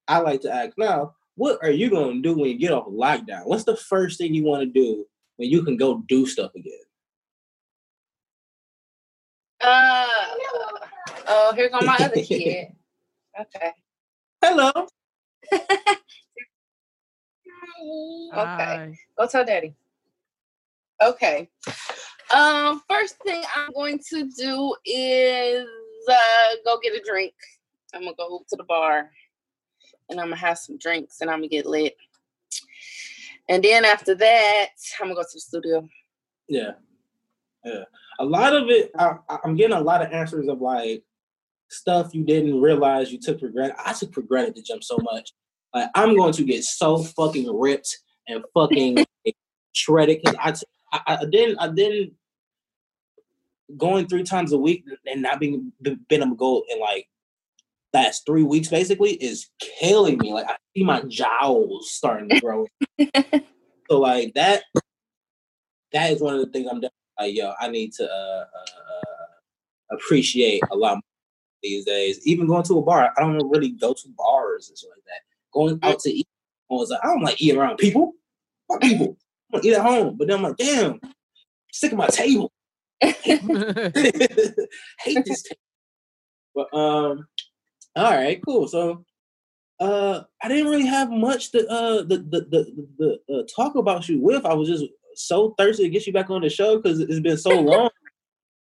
I 0.08 0.20
like 0.20 0.42
to 0.42 0.54
ask 0.54 0.78
now, 0.78 1.16
what 1.36 1.60
are 1.64 1.72
you 1.72 1.90
gonna 1.90 2.22
do 2.22 2.38
when 2.38 2.50
you 2.50 2.58
get 2.58 2.72
off 2.72 2.88
lockdown? 2.88 3.46
What's 3.46 3.64
the 3.64 3.76
first 3.78 4.18
thing 4.18 4.34
you 4.34 4.44
want 4.44 4.62
to 4.62 4.68
do 4.68 5.06
when 5.38 5.50
you 5.50 5.64
can 5.64 5.78
go 5.78 6.04
do 6.08 6.26
stuff 6.26 6.52
again? 6.56 6.74
Uh 9.62 10.08
oh, 11.28 11.54
here 11.56 11.70
go 11.70 11.82
my 11.82 11.98
other 12.00 12.22
kid. 12.22 12.68
Okay. 13.38 13.72
Hello. 14.42 14.72
Okay. 18.36 18.98
Go 19.18 19.28
tell 19.28 19.46
daddy. 19.46 19.76
Okay. 21.02 21.50
Um, 22.34 22.82
first 22.90 23.18
thing 23.20 23.44
I'm 23.56 23.72
going 23.74 24.00
to 24.10 24.30
do 24.38 24.76
is 24.86 25.68
uh, 26.10 26.56
go 26.64 26.80
get 26.82 26.96
a 26.96 27.02
drink. 27.06 27.34
I'm 27.96 28.04
gonna 28.04 28.16
go 28.18 28.44
to 28.48 28.56
the 28.56 28.64
bar 28.64 29.12
and 30.10 30.20
I'm 30.20 30.28
gonna 30.28 30.36
have 30.38 30.58
some 30.58 30.78
drinks 30.78 31.22
and 31.22 31.30
I'm 31.30 31.40
gonna 31.40 31.48
get 31.48 31.66
lit. 31.66 31.96
And 33.50 33.64
then 33.64 33.86
after 33.86 34.16
that, 34.16 34.68
I'm 35.00 35.08
gonna 35.08 35.16
go 35.16 35.22
to 35.22 35.30
the 35.34 35.40
studio. 35.40 35.88
Yeah, 36.48 36.72
yeah. 37.64 37.84
A 38.20 38.26
lot 38.26 38.56
of 38.56 38.70
it, 38.70 38.92
I, 38.98 39.18
I'm 39.44 39.56
getting 39.56 39.78
a 39.78 39.82
lot 39.82 40.02
of 40.02 40.12
answers 40.12 40.48
of 40.48 40.62
like 40.62 41.04
stuff 41.70 42.14
you 42.14 42.24
didn't 42.24 42.62
realize 42.62 43.12
you 43.12 43.20
took 43.20 43.40
for 43.40 43.50
granted. 43.50 43.78
I 43.84 43.94
took 43.94 44.14
for 44.14 44.22
granted 44.22 44.56
the 44.56 44.62
gym 44.62 44.82
so 44.82 44.98
much. 45.02 45.32
Like 45.74 45.90
I'm 45.96 46.16
going 46.16 46.34
to 46.34 46.44
get 46.44 46.64
so 46.64 46.98
fucking 46.98 47.54
ripped 47.54 47.98
and 48.28 48.44
fucking 48.54 49.06
shredded 49.74 50.22
because 50.24 50.38
I, 50.42 50.52
t- 50.52 50.66
I, 50.94 51.18
I 51.22 51.26
didn't 51.26 51.58
I 51.60 51.68
didn't 51.70 52.14
going 53.78 54.08
three 54.08 54.24
times 54.24 54.54
a 54.54 54.58
week 54.58 54.86
and 55.06 55.22
not 55.22 55.40
being 55.40 55.72
been 55.82 56.00
able 56.12 56.30
to 56.30 56.36
go 56.36 56.64
in 56.70 56.80
like 56.80 57.08
last 57.96 58.26
three 58.26 58.44
weeks 58.44 58.68
basically 58.68 59.14
is 59.14 59.48
killing 59.60 60.18
me. 60.18 60.34
Like 60.34 60.48
I 60.48 60.58
see 60.76 60.84
my 60.84 61.02
jowls 61.08 61.92
starting 61.92 62.28
to 62.30 62.40
grow. 62.40 62.68
so 63.90 64.00
like 64.00 64.34
that 64.34 64.64
that 65.94 66.12
is 66.12 66.22
one 66.22 66.36
of 66.36 66.42
the 66.42 66.52
things 66.52 66.68
I'm 66.70 66.82
definitely 66.82 66.92
like, 67.20 67.36
yo, 67.36 67.54
I 67.60 67.70
need 67.70 67.94
to 67.94 68.04
uh, 68.04 68.44
uh, 68.44 69.96
appreciate 69.96 70.62
a 70.72 70.76
lot 70.76 70.96
more 70.96 71.02
these 71.64 71.86
days. 71.86 72.20
Even 72.28 72.48
going 72.48 72.64
to 72.64 72.80
a 72.80 72.82
bar, 72.82 73.14
I 73.16 73.22
don't 73.22 73.50
really 73.50 73.70
go 73.70 73.94
to 73.94 74.10
bars 74.18 74.68
and 74.68 74.78
shit 74.78 74.90
like 74.90 75.06
that. 75.06 75.22
Going 75.54 75.80
out 75.84 76.00
to 76.00 76.12
eat, 76.12 76.28
I 76.70 76.74
was 76.74 76.90
like, 76.90 77.00
I 77.02 77.08
don't 77.08 77.24
like 77.24 77.42
eat 77.42 77.56
around 77.56 77.78
people. 77.78 78.12
Fuck 78.68 78.82
people. 78.82 79.16
I 79.54 79.62
eat 79.64 79.74
at 79.74 79.82
home. 79.82 80.18
But 80.18 80.28
then 80.28 80.36
I'm 80.38 80.44
like, 80.44 80.58
damn, 80.58 81.00
sick 81.72 81.94
of 81.94 81.98
my 81.98 82.08
table. 82.08 82.52
Hate 83.02 83.24
this 85.24 85.44
table. 85.44 85.62
But 86.54 86.74
um, 86.74 87.26
all 87.96 88.12
right, 88.12 88.42
cool. 88.46 88.68
So 88.68 89.04
uh 89.80 90.24
I 90.42 90.48
didn't 90.48 90.72
really 90.72 90.86
have 90.86 91.12
much 91.12 91.52
to 91.52 91.68
uh 91.70 92.04
the 92.04 92.18
the 92.18 92.48
the, 92.50 92.88
the, 93.28 93.36
uh, 93.36 93.44
talk 93.56 93.76
about 93.76 94.08
you 94.08 94.22
with. 94.22 94.46
I 94.46 94.54
was 94.54 94.70
just 94.70 94.86
so 95.16 95.54
thirsty 95.58 95.84
to 95.84 95.90
get 95.90 96.08
you 96.08 96.14
back 96.14 96.30
on 96.30 96.42
the 96.42 96.50
show 96.50 96.78
because 96.78 97.00
it's 97.00 97.20
been 97.20 97.38
so 97.38 97.60
long. 97.60 97.90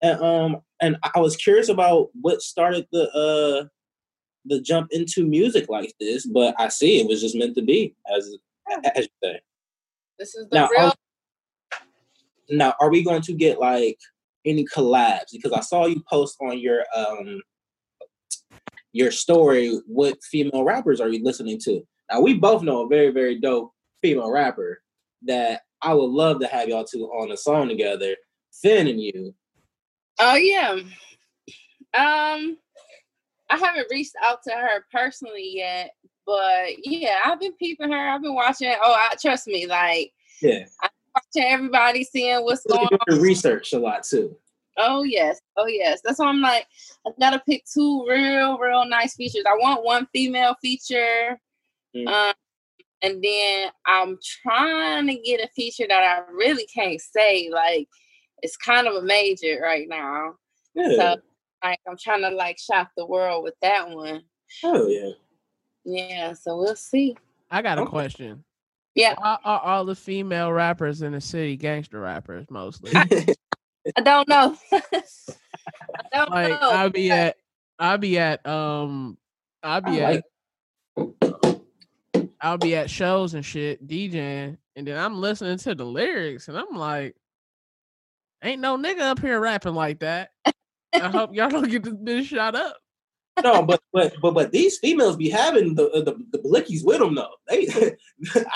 and 0.02 0.20
um 0.22 0.60
and 0.80 0.96
I 1.14 1.20
was 1.20 1.36
curious 1.36 1.68
about 1.68 2.08
what 2.20 2.42
started 2.42 2.86
the 2.92 3.10
uh 3.12 3.68
the 4.46 4.60
jump 4.60 4.88
into 4.92 5.24
music 5.26 5.68
like 5.68 5.94
this, 5.98 6.26
but 6.26 6.54
I 6.58 6.68
see 6.68 7.00
it 7.00 7.08
was 7.08 7.20
just 7.20 7.36
meant 7.36 7.54
to 7.56 7.62
be, 7.62 7.94
as 8.14 8.36
as 8.94 9.04
you 9.06 9.08
say. 9.22 9.40
This 10.18 10.34
is 10.34 10.48
the 10.48 10.54
Now, 10.56 10.68
real. 10.68 10.80
are, 10.80 10.94
now, 12.50 12.74
are 12.80 12.90
we 12.90 13.02
going 13.02 13.22
to 13.22 13.32
get 13.32 13.58
like 13.58 13.98
any 14.44 14.66
collabs? 14.66 15.32
Because 15.32 15.52
I 15.52 15.60
saw 15.60 15.86
you 15.86 16.02
post 16.10 16.36
on 16.40 16.58
your 16.58 16.84
um 16.94 17.40
your 18.94 19.10
story. 19.10 19.78
What 19.86 20.16
female 20.24 20.64
rappers 20.64 21.00
are 21.02 21.08
you 21.08 21.22
listening 21.22 21.58
to? 21.64 21.82
Now, 22.10 22.20
we 22.20 22.34
both 22.34 22.62
know 22.62 22.84
a 22.84 22.88
very 22.88 23.10
very 23.10 23.38
dope 23.38 23.72
female 24.02 24.30
rapper 24.30 24.80
that 25.26 25.62
I 25.82 25.92
would 25.92 26.10
love 26.10 26.40
to 26.40 26.46
have 26.46 26.68
y'all 26.68 26.84
two 26.84 27.04
on 27.06 27.30
a 27.32 27.36
song 27.36 27.68
together. 27.68 28.16
Finn 28.62 28.86
and 28.86 29.00
you. 29.00 29.34
Oh 30.20 30.36
yeah. 30.36 30.78
Um, 31.92 32.56
I 33.50 33.56
haven't 33.58 33.88
reached 33.90 34.14
out 34.24 34.38
to 34.48 34.54
her 34.54 34.84
personally 34.92 35.50
yet, 35.54 35.90
but 36.24 36.70
yeah, 36.84 37.18
I've 37.24 37.40
been 37.40 37.52
peeping 37.54 37.90
her. 37.92 38.08
I've 38.08 38.22
been 38.22 38.34
watching. 38.34 38.74
Oh, 38.82 38.92
I 38.94 39.14
trust 39.20 39.46
me. 39.48 39.66
Like 39.66 40.12
Yeah, 40.40 40.64
I- 40.82 40.88
watching 41.14 41.50
everybody, 41.50 42.04
seeing 42.04 42.42
what's 42.44 42.64
going 42.66 42.86
on. 43.10 43.20
research 43.20 43.72
a 43.72 43.78
lot 43.78 44.04
too. 44.04 44.36
Oh 44.76 45.02
yes, 45.04 45.40
oh 45.56 45.66
yes. 45.66 46.00
That's 46.04 46.18
why 46.18 46.26
I'm 46.26 46.40
like, 46.40 46.66
I 47.06 47.10
gotta 47.20 47.42
pick 47.48 47.64
two 47.72 48.04
real, 48.08 48.58
real 48.58 48.84
nice 48.86 49.14
features. 49.14 49.44
I 49.46 49.54
want 49.56 49.84
one 49.84 50.06
female 50.12 50.54
feature, 50.60 51.38
Mm. 51.94 52.08
um, 52.08 52.34
and 53.02 53.22
then 53.22 53.70
I'm 53.86 54.18
trying 54.42 55.06
to 55.06 55.14
get 55.14 55.40
a 55.44 55.48
feature 55.54 55.86
that 55.88 56.02
I 56.02 56.28
really 56.32 56.66
can't 56.66 57.00
say. 57.00 57.48
Like, 57.52 57.88
it's 58.42 58.56
kind 58.56 58.88
of 58.88 58.94
a 58.94 59.02
major 59.02 59.60
right 59.62 59.86
now. 59.88 60.34
Yeah, 60.74 60.88
So, 60.96 61.16
like, 61.62 61.78
I'm 61.88 61.96
trying 61.96 62.22
to 62.22 62.30
like 62.30 62.58
shock 62.58 62.90
the 62.96 63.06
world 63.06 63.44
with 63.44 63.54
that 63.62 63.88
one. 63.90 64.22
hell 64.60 64.88
yeah. 64.88 65.10
Yeah, 65.84 66.32
so 66.32 66.56
we'll 66.56 66.74
see. 66.76 67.16
I 67.50 67.62
got 67.62 67.78
a 67.78 67.82
Okay. 67.82 67.90
question. 67.90 68.42
Yeah. 68.94 69.14
Why 69.18 69.38
are 69.44 69.60
all 69.60 69.84
the 69.84 69.94
female 69.94 70.52
rappers 70.52 71.02
in 71.02 71.12
the 71.12 71.20
city 71.20 71.56
gangster 71.56 72.00
rappers 72.00 72.46
mostly? 72.50 72.92
I 73.96 74.00
don't 74.00 74.28
know. 74.28 74.56
I 74.72 76.02
don't 76.12 76.30
like 76.30 76.60
know. 76.60 76.70
I'll 76.70 76.90
be 76.90 77.10
at 77.10 77.36
I'll 77.78 77.98
be 77.98 78.18
at 78.18 78.46
um 78.46 79.18
I'll 79.62 79.80
be 79.80 80.02
I 80.02 80.12
at 80.14 80.24
I'll 82.40 82.58
be 82.58 82.76
at 82.76 82.90
shows 82.90 83.34
and 83.34 83.44
shit 83.44 83.86
DJing 83.86 84.58
and 84.76 84.86
then 84.86 84.98
I'm 84.98 85.20
listening 85.20 85.58
to 85.58 85.74
the 85.74 85.84
lyrics 85.84 86.48
and 86.48 86.58
I'm 86.58 86.76
like 86.76 87.14
ain't 88.42 88.60
no 88.60 88.76
nigga 88.76 89.00
up 89.00 89.20
here 89.20 89.40
rapping 89.40 89.74
like 89.74 90.00
that. 90.00 90.30
I 90.94 91.08
hope 91.08 91.34
y'all 91.34 91.48
don't 91.48 91.68
get 91.70 91.82
this 91.82 91.94
bitch 91.94 92.26
shot 92.26 92.54
up. 92.54 92.76
no, 93.42 93.62
but 93.62 93.80
but 93.92 94.14
but 94.22 94.32
but 94.32 94.52
these 94.52 94.78
females 94.78 95.16
be 95.16 95.28
having 95.28 95.74
the 95.74 95.88
the, 96.04 96.16
the 96.36 96.38
blickies 96.38 96.84
with 96.84 96.98
them 97.00 97.14
though. 97.14 97.34
They, 97.48 97.66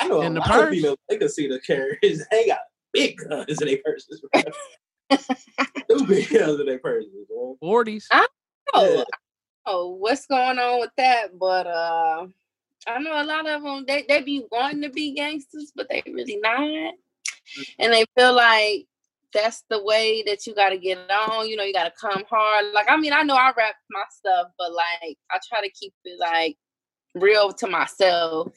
I 0.01 0.07
know 0.09 0.23
a 0.23 0.27
In 0.27 0.35
the 0.35 0.41
lot 0.41 0.51
purse? 0.51 0.63
of 0.65 0.71
females. 0.71 0.99
They 1.09 1.17
can 1.17 1.29
see 1.29 1.49
the 1.49 1.61
carriers. 1.61 2.23
They 2.31 2.47
got 2.47 2.59
big 2.93 3.17
guns 3.19 3.61
in 3.61 3.69
their 3.69 3.79
purses. 3.85 4.23
Bro. 5.09 5.19
Two 5.99 6.07
big 6.07 6.29
guns 6.31 6.61
in 6.61 6.67
their 6.67 6.79
purses. 6.79 7.11
Bro. 7.29 7.59
40s. 7.63 8.05
know. 8.13 8.27
Yeah. 8.97 9.05
Oh, 9.67 9.89
what's 9.89 10.27
going 10.27 10.59
on 10.59 10.81
with 10.81 10.91
that? 10.97 11.39
But 11.39 11.67
uh 11.67 12.27
I 12.87 12.99
know 13.01 13.21
a 13.21 13.25
lot 13.25 13.49
of 13.49 13.63
them 13.63 13.85
they, 13.87 14.05
they 14.09 14.23
be 14.23 14.45
wanting 14.51 14.83
to 14.83 14.91
be 14.91 15.15
gangsters, 15.15 15.73
but 15.75 15.89
they 15.91 16.03
really 16.07 16.39
not. 16.43 16.95
And 17.79 17.93
they 17.93 18.05
feel 18.17 18.35
like 18.35 18.87
that's 19.33 19.65
the 19.69 19.83
way 19.83 20.23
that 20.27 20.47
you 20.47 20.55
gotta 20.55 20.79
get 20.79 20.99
it 20.99 21.11
on. 21.11 21.49
You 21.49 21.57
know, 21.57 21.65
you 21.65 21.73
gotta 21.73 21.93
come 22.01 22.25
hard. 22.31 22.67
Like 22.73 22.87
I 22.89 22.97
mean, 22.97 23.13
I 23.13 23.23
know 23.23 23.35
I 23.35 23.53
rap 23.57 23.75
my 23.91 24.05
stuff, 24.11 24.49
but 24.59 24.73
like 24.73 25.19
I 25.31 25.39
try 25.47 25.61
to 25.61 25.71
keep 25.71 25.93
it 26.05 26.19
like 26.19 26.57
real 27.15 27.53
to 27.53 27.67
myself. 27.67 28.53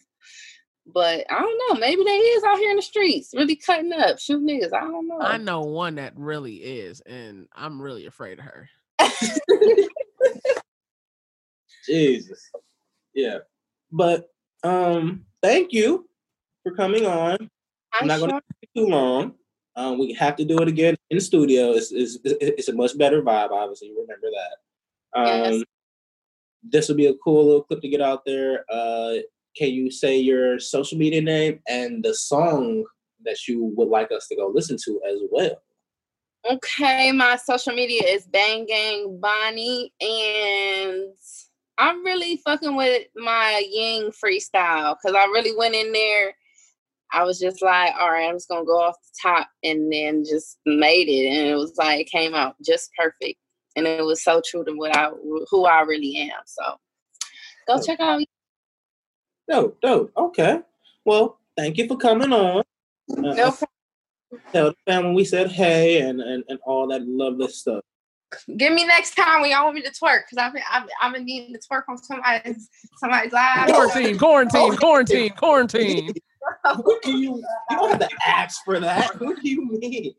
But 0.87 1.25
I 1.29 1.39
don't 1.39 1.61
know. 1.69 1.79
Maybe 1.79 2.03
they 2.03 2.09
is 2.09 2.43
out 2.43 2.57
here 2.57 2.71
in 2.71 2.75
the 2.75 2.81
streets, 2.81 3.33
really 3.35 3.55
cutting 3.55 3.93
up, 3.93 4.19
shooting 4.19 4.47
niggas. 4.47 4.73
I 4.73 4.81
don't 4.81 5.07
know. 5.07 5.19
I 5.19 5.37
know 5.37 5.61
one 5.61 5.95
that 5.95 6.13
really 6.17 6.55
is, 6.55 7.01
and 7.01 7.47
I'm 7.53 7.81
really 7.81 8.07
afraid 8.07 8.39
of 8.39 8.45
her. 8.45 8.69
Jesus. 11.85 12.49
Yeah. 13.13 13.39
But 13.91 14.29
um, 14.63 15.25
thank 15.41 15.73
you 15.73 16.07
for 16.63 16.73
coming 16.75 17.05
on. 17.05 17.37
I'm 17.93 18.01
I'm 18.01 18.07
not 18.07 18.19
gonna 18.19 18.33
sure- 18.33 18.85
too 18.85 18.89
long. 18.89 19.33
Um, 19.75 19.97
we 19.99 20.13
have 20.13 20.35
to 20.35 20.43
do 20.45 20.57
it 20.59 20.67
again 20.67 20.95
in 21.09 21.17
the 21.17 21.21
studio. 21.21 21.71
It's, 21.71 21.91
it's, 21.93 22.17
it's 22.25 22.67
a 22.67 22.73
much 22.73 22.97
better 22.97 23.21
vibe, 23.21 23.51
obviously. 23.51 23.87
You 23.87 24.01
remember 24.01 24.27
that. 24.33 25.19
Um, 25.19 25.53
Yes. 25.53 25.63
This 26.63 26.89
will 26.89 26.95
be 26.95 27.07
a 27.07 27.15
cool 27.23 27.45
little 27.45 27.63
clip 27.63 27.81
to 27.81 27.89
get 27.89 28.01
out 28.01 28.23
there. 28.23 28.65
Uh, 28.69 29.15
can 29.55 29.69
you 29.69 29.91
say 29.91 30.17
your 30.17 30.59
social 30.59 30.97
media 30.97 31.21
name 31.21 31.59
and 31.67 32.03
the 32.03 32.13
song 32.13 32.85
that 33.23 33.47
you 33.47 33.73
would 33.75 33.89
like 33.89 34.11
us 34.11 34.27
to 34.27 34.35
go 34.35 34.47
listen 34.53 34.77
to 34.85 35.01
as 35.09 35.19
well? 35.29 35.61
Okay, 36.49 37.11
my 37.11 37.35
social 37.35 37.73
media 37.73 38.01
is 38.03 38.25
Bang 38.25 38.65
Gang 38.65 39.19
Bonnie, 39.21 39.93
and 40.01 41.13
I'm 41.77 42.03
really 42.03 42.37
fucking 42.37 42.75
with 42.75 43.07
my 43.15 43.63
Ying 43.69 44.11
freestyle 44.11 44.95
because 44.95 45.15
I 45.15 45.25
really 45.25 45.55
went 45.55 45.75
in 45.75 45.91
there. 45.91 46.33
I 47.13 47.23
was 47.23 47.39
just 47.39 47.61
like, 47.61 47.93
all 47.99 48.09
right, 48.09 48.27
I'm 48.27 48.35
just 48.35 48.49
gonna 48.49 48.65
go 48.65 48.81
off 48.81 48.95
the 49.03 49.29
top, 49.29 49.49
and 49.63 49.91
then 49.93 50.23
just 50.23 50.57
made 50.65 51.09
it, 51.09 51.27
and 51.27 51.49
it 51.49 51.55
was 51.55 51.75
like 51.77 51.99
it 51.99 52.09
came 52.09 52.33
out 52.33 52.55
just 52.65 52.89
perfect, 52.97 53.37
and 53.75 53.85
it 53.85 54.03
was 54.03 54.23
so 54.23 54.41
true 54.43 54.63
to 54.65 54.71
what 54.73 54.95
I 54.95 55.11
who 55.51 55.65
I 55.65 55.81
really 55.81 56.15
am. 56.17 56.39
So 56.45 56.63
go 57.67 57.75
Oh. 57.75 57.81
check 57.85 57.99
out. 57.99 58.23
Dope, 59.51 59.81
dope. 59.81 60.11
Okay. 60.15 60.61
Well, 61.03 61.37
thank 61.57 61.77
you 61.77 61.85
for 61.85 61.97
coming 61.97 62.31
on. 62.31 62.63
Uh, 63.11 63.21
No 63.21 63.51
problem. 63.51 63.67
tell 64.53 64.69
the 64.69 64.75
family 64.87 65.13
we 65.13 65.25
said 65.25 65.51
hey 65.51 65.99
and, 65.99 66.21
and, 66.21 66.45
and 66.47 66.57
all 66.63 66.87
that 66.87 67.05
lovely 67.05 67.49
stuff. 67.49 67.83
Give 68.55 68.71
me 68.71 68.85
next 68.85 69.15
time 69.15 69.41
when 69.41 69.51
y'all 69.51 69.65
want 69.65 69.75
me 69.75 69.81
to 69.81 69.89
twerk 69.89 70.21
because 70.21 70.37
I've 70.37 70.53
been 70.53 70.63
I've, 70.71 70.87
I've 71.01 71.13
been 71.13 71.25
needing 71.25 71.53
to 71.53 71.59
twerk 71.59 71.83
on 71.89 71.97
somebody's 71.97 72.69
somebody's 72.95 73.33
live. 73.33 73.67
Quarantine, 73.67 74.17
quarantine, 74.17 74.77
quarantine, 74.77 75.29
quarantine. 75.31 76.13
Who 76.85 76.99
do 77.03 77.11
you 77.17 77.35
you 77.35 77.43
don't 77.71 77.89
have 77.89 77.99
to 77.99 78.09
ask 78.25 78.63
for 78.63 78.79
that. 78.79 79.15
Who 79.15 79.35
do 79.35 79.49
you 79.49 79.65
mean? 79.65 80.13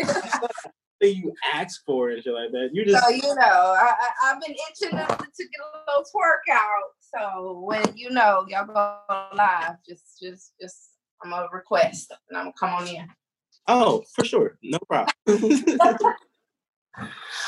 That 1.00 1.14
you 1.14 1.32
ask 1.52 1.82
for 1.86 2.10
it 2.10 2.14
and 2.14 2.24
shit 2.24 2.34
like 2.34 2.52
that. 2.52 2.70
You 2.72 2.84
just 2.84 3.02
So 3.02 3.10
you 3.10 3.34
know, 3.34 3.74
I, 3.76 3.94
I 3.98 4.30
I've 4.30 4.40
been 4.40 4.52
itching 4.52 4.90
to, 4.90 5.06
to 5.06 5.16
get 5.16 5.60
a 5.62 5.90
little 5.90 6.04
twerk 6.14 6.52
out. 6.52 6.90
So 7.00 7.60
when 7.60 7.82
you 7.96 8.10
know 8.10 8.44
y'all 8.48 8.66
go 8.66 8.98
live, 9.34 9.76
just 9.88 10.20
just 10.22 10.52
just 10.60 10.90
I'm 11.24 11.32
a 11.32 11.48
request 11.52 12.12
and 12.28 12.38
I'm 12.38 12.46
gonna 12.46 12.54
come 12.58 12.70
on 12.70 12.88
in. 12.88 13.08
Oh, 13.66 14.04
for 14.14 14.24
sure. 14.24 14.58
No 14.62 14.78
problem. 14.88 15.14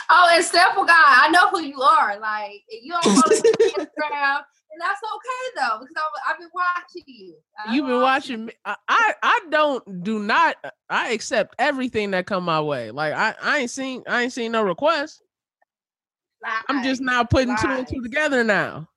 Oh, 0.08 0.28
and 0.32 0.44
Sample 0.44 0.84
oh 0.84 0.86
Guy, 0.86 0.94
I 0.94 1.28
know 1.30 1.48
who 1.48 1.62
you 1.62 1.80
are. 1.80 2.18
Like, 2.20 2.62
you 2.70 2.92
don't 2.92 3.02
follow 3.02 3.28
me 3.28 3.50
on 3.78 3.86
Instagram, 3.86 4.40
and 4.72 4.80
that's 4.80 5.00
okay 5.02 5.44
though, 5.56 5.78
because 5.80 5.94
I've, 5.96 6.32
I've 6.34 6.38
been 6.38 6.50
watching 6.54 7.02
you. 7.06 7.34
I've 7.58 7.74
You've 7.74 7.86
been 7.86 8.00
watching 8.00 8.46
me. 8.46 8.52
I, 8.64 8.76
I 8.88 9.14
I 9.22 9.40
don't 9.50 10.02
do 10.02 10.18
not. 10.18 10.56
I 10.88 11.12
accept 11.12 11.54
everything 11.58 12.10
that 12.12 12.26
come 12.26 12.44
my 12.44 12.60
way. 12.60 12.90
Like 12.90 13.12
I 13.12 13.34
I 13.42 13.58
ain't 13.58 13.70
seen 13.70 14.02
I 14.06 14.22
ain't 14.22 14.32
seen 14.32 14.52
no 14.52 14.62
requests. 14.62 15.22
I'm 16.68 16.82
just 16.82 17.00
now 17.00 17.22
putting 17.22 17.56
two 17.56 17.68
and 17.68 17.86
two 17.86 18.02
together 18.02 18.42
now. 18.42 18.88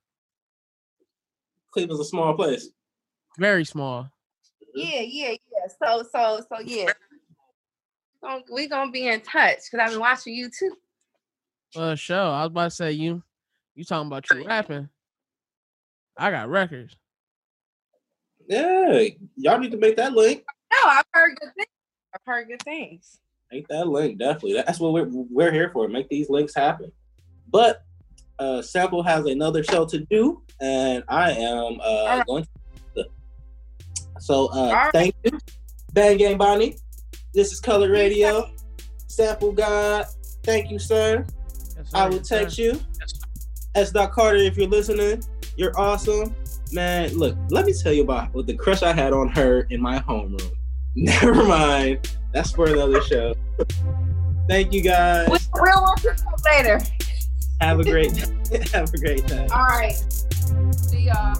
Cleveland's 1.71 2.01
a 2.01 2.09
small 2.09 2.33
place. 2.33 2.69
Very 3.37 3.65
small. 3.65 4.09
Yeah, 4.73 5.01
yeah, 5.01 5.31
yeah. 5.31 5.67
So, 5.83 6.03
so, 6.11 6.41
so, 6.49 6.59
yeah. 6.61 6.91
Gon- 8.21 8.43
We 8.51 8.67
gonna 8.67 8.91
be 8.91 9.07
in 9.07 9.21
touch 9.21 9.59
because 9.69 9.79
I've 9.79 9.91
been 9.91 9.99
watching 9.99 10.33
you 10.33 10.49
too. 10.49 10.75
Uh, 11.75 11.95
sure. 11.95 12.17
I 12.17 12.41
was 12.43 12.47
about 12.47 12.63
to 12.63 12.71
say 12.71 12.91
you. 12.93 13.21
You 13.75 13.83
talking 13.83 14.07
about 14.07 14.29
you 14.29 14.45
rapping? 14.45 14.89
I 16.17 16.31
got 16.31 16.49
records. 16.49 16.95
Yeah, 18.47 19.07
y'all 19.35 19.59
need 19.59 19.71
to 19.71 19.77
make 19.77 19.97
that 19.97 20.13
link. 20.13 20.43
No, 20.71 20.89
I've 20.89 21.05
heard 21.13 21.35
good 21.39 21.51
things. 21.55 21.67
I've 22.13 22.21
heard 22.25 22.47
good 22.47 22.61
things. 22.63 23.19
Make 23.51 23.67
that 23.67 23.87
link 23.87 24.19
definitely. 24.19 24.53
That's 24.53 24.79
what 24.79 24.93
we're 24.93 25.07
we're 25.09 25.51
here 25.51 25.69
for. 25.71 25.87
Make 25.87 26.09
these 26.09 26.29
links 26.29 26.55
happen. 26.55 26.91
But 27.49 27.83
uh 28.39 28.61
Sample 28.61 29.03
has 29.03 29.25
another 29.25 29.63
show 29.63 29.85
to 29.85 29.99
do, 30.09 30.41
and 30.61 31.03
I 31.07 31.31
am 31.31 31.79
uh 31.81 32.05
right. 32.05 32.25
going. 32.27 32.47
To, 32.95 33.05
so 34.19 34.47
uh 34.47 34.71
right. 34.71 34.91
thank 34.93 35.15
you, 35.23 35.37
Bang 35.93 36.17
Gang 36.17 36.37
Bonnie. 36.37 36.77
This 37.33 37.51
is 37.51 37.59
Color 37.59 37.91
Radio. 37.91 38.49
Sample 39.07 39.51
God. 39.51 40.05
Thank 40.43 40.69
you, 40.69 40.79
sir. 40.79 41.25
Yes, 41.77 41.91
I 41.93 42.03
sir, 42.03 42.09
will 42.09 42.17
yes, 42.17 42.27
sir. 42.29 42.39
text 42.39 42.57
you. 42.57 42.79
S. 43.75 43.91
Dot 43.91 44.11
Carter, 44.13 44.37
if 44.37 44.55
you're 44.57 44.69
listening, 44.69 45.21
you're 45.55 45.77
awesome. 45.79 46.35
Man, 46.71 47.15
look, 47.17 47.37
let 47.49 47.65
me 47.65 47.73
tell 47.73 47.93
you 47.93 48.03
about 48.03 48.33
what 48.33 48.47
the 48.47 48.55
crush 48.55 48.83
I 48.83 48.93
had 48.93 49.13
on 49.13 49.29
her 49.29 49.61
in 49.69 49.81
my 49.81 49.99
homeroom. 49.99 50.51
Never 50.95 51.43
mind. 51.43 52.11
That's 52.33 52.51
for 52.51 52.67
another 52.67 53.01
show. 53.01 53.33
Thank 54.47 54.73
you 54.73 54.81
guys. 54.81 55.29
We, 55.29 55.37
we'll 55.53 55.95
this 56.03 56.23
later. 56.45 56.79
Have 57.61 57.79
a 57.79 57.83
great 57.83 58.11
have 58.73 58.93
a 58.93 58.97
great 58.97 59.25
time. 59.27 59.49
All 59.51 59.65
right. 59.65 59.95
See 60.75 61.03
y'all. 61.07 61.35